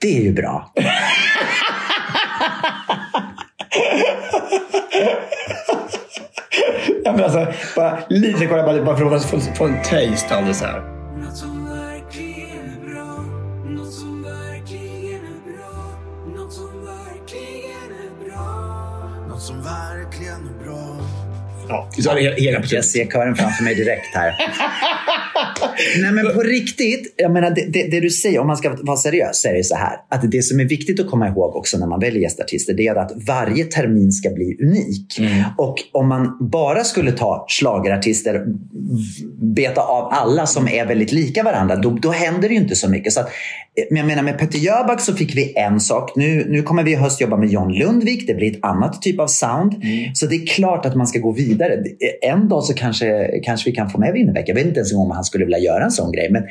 [0.00, 0.72] Det är ju bra.
[7.04, 10.46] Ja, men alltså, bara lite kolla bara, bara för att få, få en taste av
[10.46, 10.97] det så här.
[21.68, 24.32] Ja, så har hela, hela Jag ser kören framför mig direkt här.
[26.02, 28.96] Nej men på riktigt, jag menar det, det, det, du säger, om man ska vara
[28.96, 29.96] seriös, så är det så här.
[30.08, 32.94] Att det som är viktigt att komma ihåg också när man väljer gästartister, det är
[32.94, 35.18] att varje termin ska bli unik.
[35.18, 35.44] Mm.
[35.58, 38.44] Och om man bara skulle ta slagerartister,
[39.54, 42.90] beta av alla som är väldigt lika varandra, då, då händer det ju inte så
[42.90, 43.12] mycket.
[43.12, 43.30] Så att,
[43.90, 46.16] men jag menar med Peter Jöback så fick vi en sak.
[46.16, 48.26] Nu, nu kommer vi i höst jobba med John Lundvik.
[48.26, 49.74] Det blir ett annat typ av sound.
[49.74, 50.14] Mm.
[50.14, 51.82] Så det är klart att man ska gå vidare.
[52.22, 54.48] En dag så kanske, kanske vi kan få med Winnerbäck.
[54.48, 56.28] Jag vet inte ens om han skulle vilja göra en sån grej.
[56.30, 56.42] Men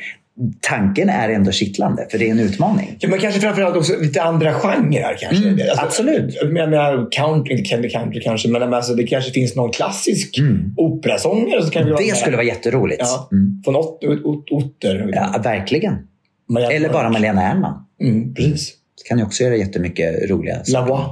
[0.60, 2.96] tanken är ändå kittlande, för det är en utmaning.
[3.00, 5.16] Ja, men kanske framförallt också lite andra genrer.
[5.20, 5.48] Kanske.
[5.48, 6.38] Mm, Alltså, absolut.
[6.42, 10.38] Jag menar, country, inte country, country kanske, men alltså, det kanske finns någon klassisk
[10.76, 11.62] operasångare.
[11.62, 12.02] Så kan vi Mm.
[12.08, 13.00] Det skulle vara jätteroligt.
[13.00, 13.62] Ja, Mm.
[13.64, 15.10] Från ot, ot, ot, Otter.
[15.12, 15.94] Ja, verkligen.
[16.48, 17.10] Marianne Eller bara.
[17.10, 17.84] Malena Ernman.
[18.00, 18.72] Mm, precis.
[19.08, 20.72] kan ju också göra jättemycket roliga saker.
[20.72, 21.06] Lavois.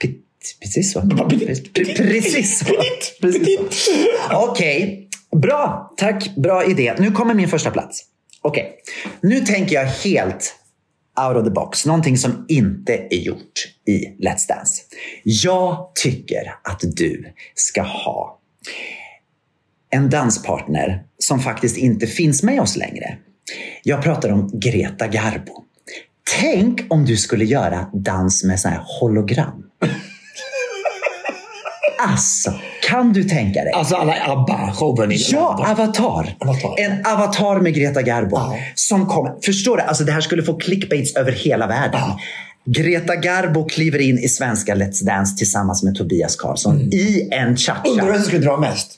[0.00, 0.12] P-
[0.60, 1.00] Precis så.
[1.28, 2.74] Precis så.
[4.32, 5.94] Okej, bra.
[5.96, 6.94] Tack, bra idé.
[6.98, 8.04] Nu kommer min första plats.
[8.42, 8.74] Okej,
[9.20, 10.54] nu tänker jag helt
[11.28, 11.86] out of the box.
[11.86, 13.52] Någonting som inte är gjort
[13.86, 14.82] i Let's Dance.
[15.24, 18.38] Jag tycker att du ska ha
[19.90, 23.18] en danspartner som faktiskt inte finns med oss längre.
[23.82, 25.64] Jag pratar om Greta Garbo.
[26.40, 29.64] Tänk om du skulle göra dans med sån här hologram.
[32.00, 33.72] Alltså, kan du tänka dig?
[33.72, 35.10] Alltså alla ABBA-showen.
[35.14, 35.66] Ja.
[35.70, 36.36] Avatar.
[36.40, 36.74] Avatar.
[36.80, 38.36] En avatar med Greta Garbo.
[38.36, 38.56] Ja.
[38.74, 39.34] Som kommer.
[39.44, 39.82] Förstår du?
[39.82, 42.00] Alltså, det här skulle få clickbaits över hela världen.
[42.00, 42.18] Ja.
[42.64, 47.56] Greta Garbo kliver in i svenska Let's Dance tillsammans med Tobias Karlsson i en Undrar
[47.56, 48.04] cha-cha.
[48.06, 48.92] vem som skulle dra mest?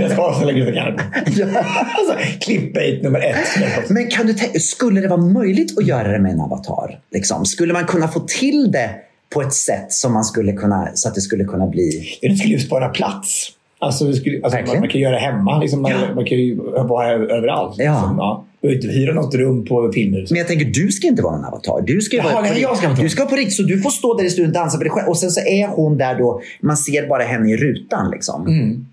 [0.00, 0.98] Jag ska avslöja Greta Garbo.
[1.98, 3.90] Alltså, clickbait nummer ett.
[3.90, 6.98] Men kan du skulle det vara möjligt att göra det med en avatar?
[7.12, 7.44] Liksom?
[7.46, 8.90] Skulle man kunna få till det
[9.34, 12.18] på ett sätt som man skulle kunna, så att det skulle kunna bli...
[12.22, 13.52] Det skulle ju spara plats.
[13.78, 15.60] Alltså, skulle, alltså, man, man kan göra det hemma.
[15.60, 16.14] Liksom, man, Ja.
[16.14, 16.54] man kan ju
[16.88, 17.74] vara överallt.
[17.78, 17.92] Ja.
[17.92, 18.44] Liksom, ja.
[18.62, 20.30] Inte hyra något rum på Filmhuset.
[20.30, 21.82] Men jag tänker, du ska inte vara en avatar.
[21.86, 23.56] Du ska Jaha, vara nej, jag ska Du ska vara på riktigt.
[23.56, 25.08] Så du får stå där i studion och dansa för dig själv.
[25.08, 26.40] Och sen så är hon där då.
[26.60, 28.10] Man ser bara henne i rutan.
[28.10, 28.46] Liksom.
[28.46, 28.86] Mm.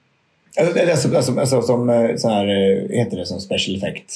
[0.57, 4.13] Alltså, alltså, alltså, alltså, som eh, så här, eh, heter det som special effect.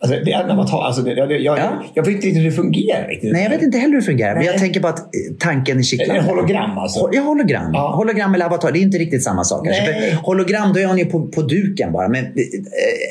[0.00, 1.84] Alltså, det är när man tar, alltså, det, jag, jag, Ja.
[1.94, 3.08] jag vet inte hur det fungerar.
[3.08, 3.32] Riktigt.
[3.32, 4.34] Nej, jag vet inte heller hur det fungerar.
[4.34, 4.46] Men Nej.
[4.46, 5.04] jag tänker på att eh,
[5.38, 6.22] tanken är kittlande.
[6.22, 7.08] det hologram alltså?
[7.12, 7.70] Ja, hologram.
[7.74, 7.96] Ja.
[7.96, 9.66] Hologram eller avatar, det är inte riktigt samma sak.
[9.66, 12.08] För hologram, då är hon ju på, på duken bara.
[12.08, 12.32] Men eh,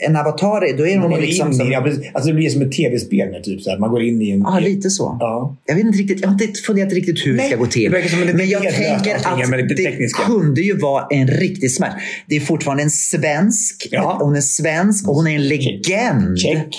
[0.10, 1.52] en avatar, då är hon ju liksom...
[1.52, 2.06] i, Som, precis.
[2.14, 3.42] alltså, det blir som ett tv-spel.
[3.44, 3.78] Typ, så här.
[3.78, 4.40] Man går in i en...
[4.40, 5.18] ja, lite så.
[5.20, 5.58] Ja.
[5.66, 7.92] Jag vet inte riktigt, jag har inte funderat riktigt hur det Nej, ska gå till.
[7.92, 11.94] det men jag tänker att men det det kunde ju vara en riktig smärt.
[12.28, 13.88] Det är fortfarande en svensk.
[13.92, 14.18] Ja.
[14.22, 16.40] Hon är svensk och hon är en legend.
[16.40, 16.77] Check.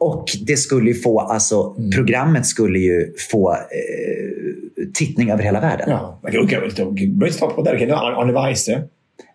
[0.00, 1.90] Och det skulle ju få, alltså Mm.
[1.90, 3.58] programmet skulle ju få eh,
[4.94, 5.86] tittning över hela världen.
[5.90, 6.20] Ja.
[6.22, 7.74] Man kan, inte stoppa på där.
[8.22, 8.82] Arne Weise.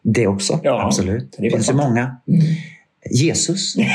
[0.03, 0.85] Det också, Ja.
[0.85, 1.35] absolut.
[1.39, 2.15] Det finns ju många.
[3.11, 3.75] Jesus.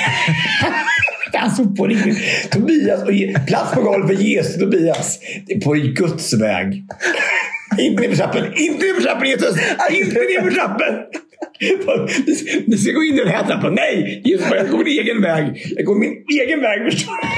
[1.33, 2.19] Alltså på riktigt.
[2.51, 5.19] Tobias och plats på golvet för Jesus och Tobias.
[5.65, 6.85] På Guds väg.
[7.79, 8.45] Inte ner för trappen.
[8.57, 9.57] Inte ner för trappen Jesus!
[9.91, 10.95] Inte ner för trappen!
[12.27, 13.75] Ni- Ni ska gå in i den här trappan.
[13.75, 14.23] Nej!
[14.51, 15.73] Bara, jag går min egen väg.
[15.77, 16.93] Jag går min egen väg.
[16.93, 17.31] Förstår du?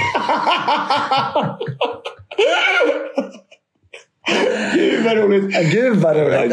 [4.75, 5.73] Gud vad roligt.
[5.73, 6.53] Gud vad roligt.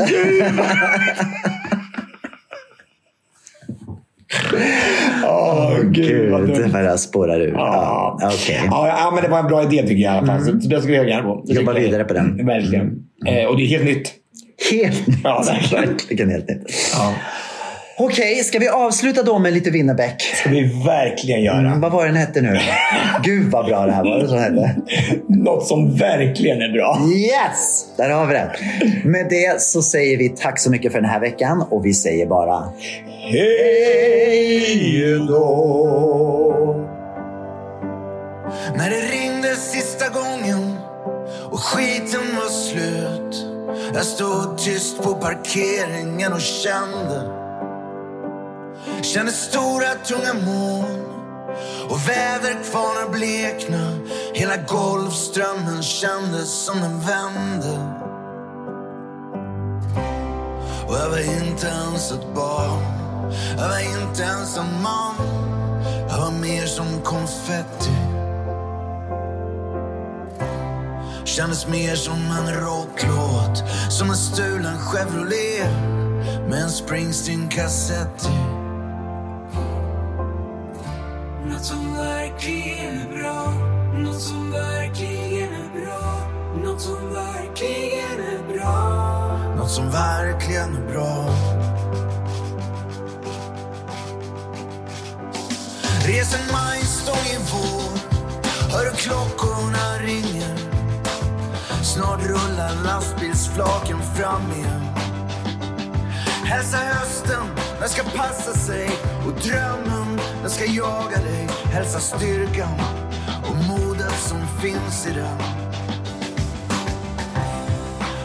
[5.25, 6.71] Åh, gud vad Gud, det dumt.
[6.73, 7.51] bara spårar ur.
[7.53, 8.17] Ja.
[8.21, 8.31] Ja.
[8.33, 8.61] okej.
[8.65, 10.45] Ja, ja, men det var en bra idé tycker jag i alla fall.
[10.45, 11.43] Så det ska vi göra på.
[11.47, 11.79] Det Jobba jag.
[11.81, 12.45] vidare på den.
[12.45, 12.91] Verkligen.
[13.27, 14.13] Eh, och det är helt nytt.
[14.71, 15.17] Helt nytt.
[15.23, 15.43] Ja.
[15.71, 16.63] Verkligen helt nytt.
[16.93, 17.13] Ja.
[18.01, 20.21] Okej, ska vi avsluta då med lite Winnerbäck?
[20.21, 21.57] ska vi verkligen göra.
[21.57, 22.59] Mm, vad var den hette nu?
[23.23, 24.19] Gud vad bra det här var.
[24.19, 24.75] Det hette.
[25.27, 27.01] Något som verkligen är bra.
[27.15, 27.85] Yes!
[27.97, 28.51] Där har vi det.
[29.03, 32.25] Med det så säger vi tack så mycket för den här veckan och vi säger
[32.25, 32.63] bara
[33.31, 36.85] Hej då!
[38.77, 40.75] När det ringde sista gången
[41.51, 43.45] och skiten var slut
[43.93, 47.38] Jag stod tyst på parkeringen och kände
[49.01, 51.05] Kände stora tunga moln.
[51.89, 53.91] Och väderkvarnar blekna.
[54.33, 57.95] Hela Golfströmmen kändes som den vände.
[60.87, 62.83] Och jag var inte ens ett barn.
[63.57, 65.15] Jag var inte ens en man.
[66.09, 67.95] Jag var mer som konfetti.
[71.25, 73.63] Kändes mer som en rocklåt.
[73.89, 75.71] Som en stulen Chevrolet.
[76.49, 78.58] Med en Springsteen-kassett i.
[81.59, 83.53] Något som verkligen är bra.
[83.93, 86.27] Något som verkligen är bra.
[86.63, 89.55] Något som verkligen är bra.
[89.57, 91.29] Något som verkligen är bra.
[96.05, 97.99] Res en majstång i vår.
[98.71, 100.57] Hör hur klockorna ringer.
[101.83, 104.81] Snart rullar lastbilsflaken fram igen.
[106.43, 107.47] Hälsa hösten,
[107.79, 108.89] den ska passa sig?
[109.25, 109.98] Och drömma
[110.49, 112.81] den ska jaga dig Hälsa styrkan
[113.49, 115.37] och modet som finns i den.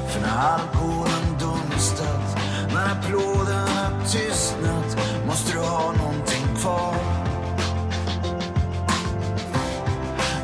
[0.08, 2.36] För när alkoholen dunstat
[2.74, 6.96] När applåderna tystnat Måste du ha någonting kvar.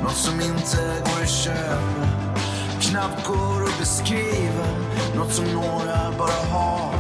[0.03, 2.07] Något som inte går att köpa
[2.81, 4.67] Knappt går att beskriva.
[5.17, 7.00] Något som några bara har.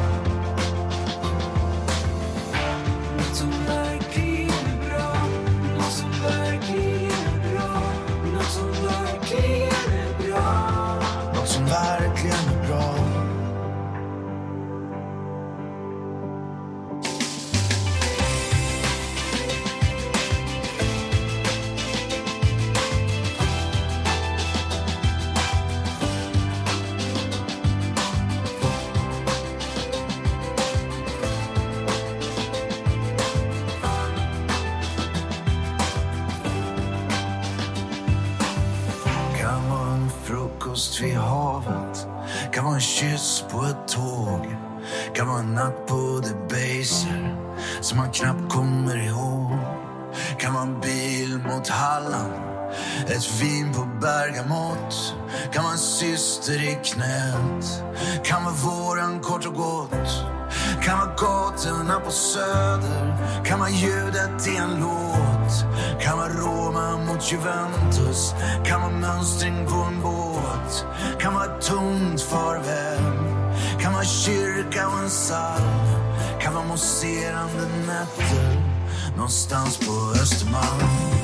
[40.70, 42.06] Frukost vid havet.
[42.52, 44.56] Kan vara en kyss på ett tåg.
[45.14, 47.36] Kan vara en natt på Debaser
[47.80, 49.58] Som man knappt kommer ihåg.
[50.38, 52.32] Kan vara en bil mot Halland
[53.06, 55.14] Ett vin på Bergamot.
[55.52, 57.84] Kan vara en syster i knät.
[58.24, 60.24] Kan vara våren kort och gott.
[60.82, 63.16] Kan vara gatorna på Söder.
[63.44, 65.39] Kan vara ljudet i en låt.
[66.00, 68.34] Kan vara Roma mot Juventus?
[68.64, 70.84] Kan vara mönstring på en båt?
[71.20, 73.02] Kan vara ett tomt farväl?
[73.80, 75.62] Kan vara kyrka och en psalm
[76.40, 78.62] Kan vara mousserande nätter?
[79.16, 81.20] Någonstans på Östermalm.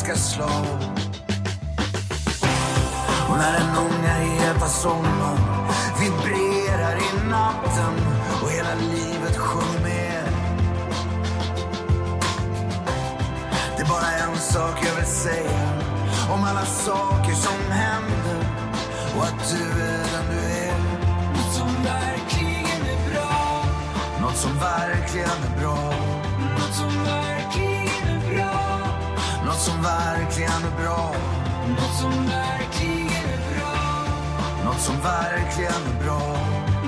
[0.00, 0.89] let's get slow.
[34.80, 36.36] Något som verkligen är bra.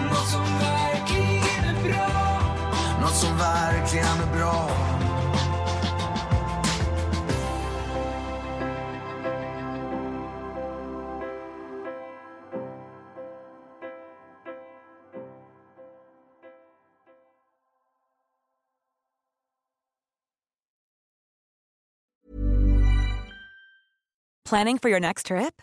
[0.09, 2.09] Något som verkligen är bra.
[3.01, 4.69] Något som verkligen är bra.
[24.45, 25.63] Planning for your next trip?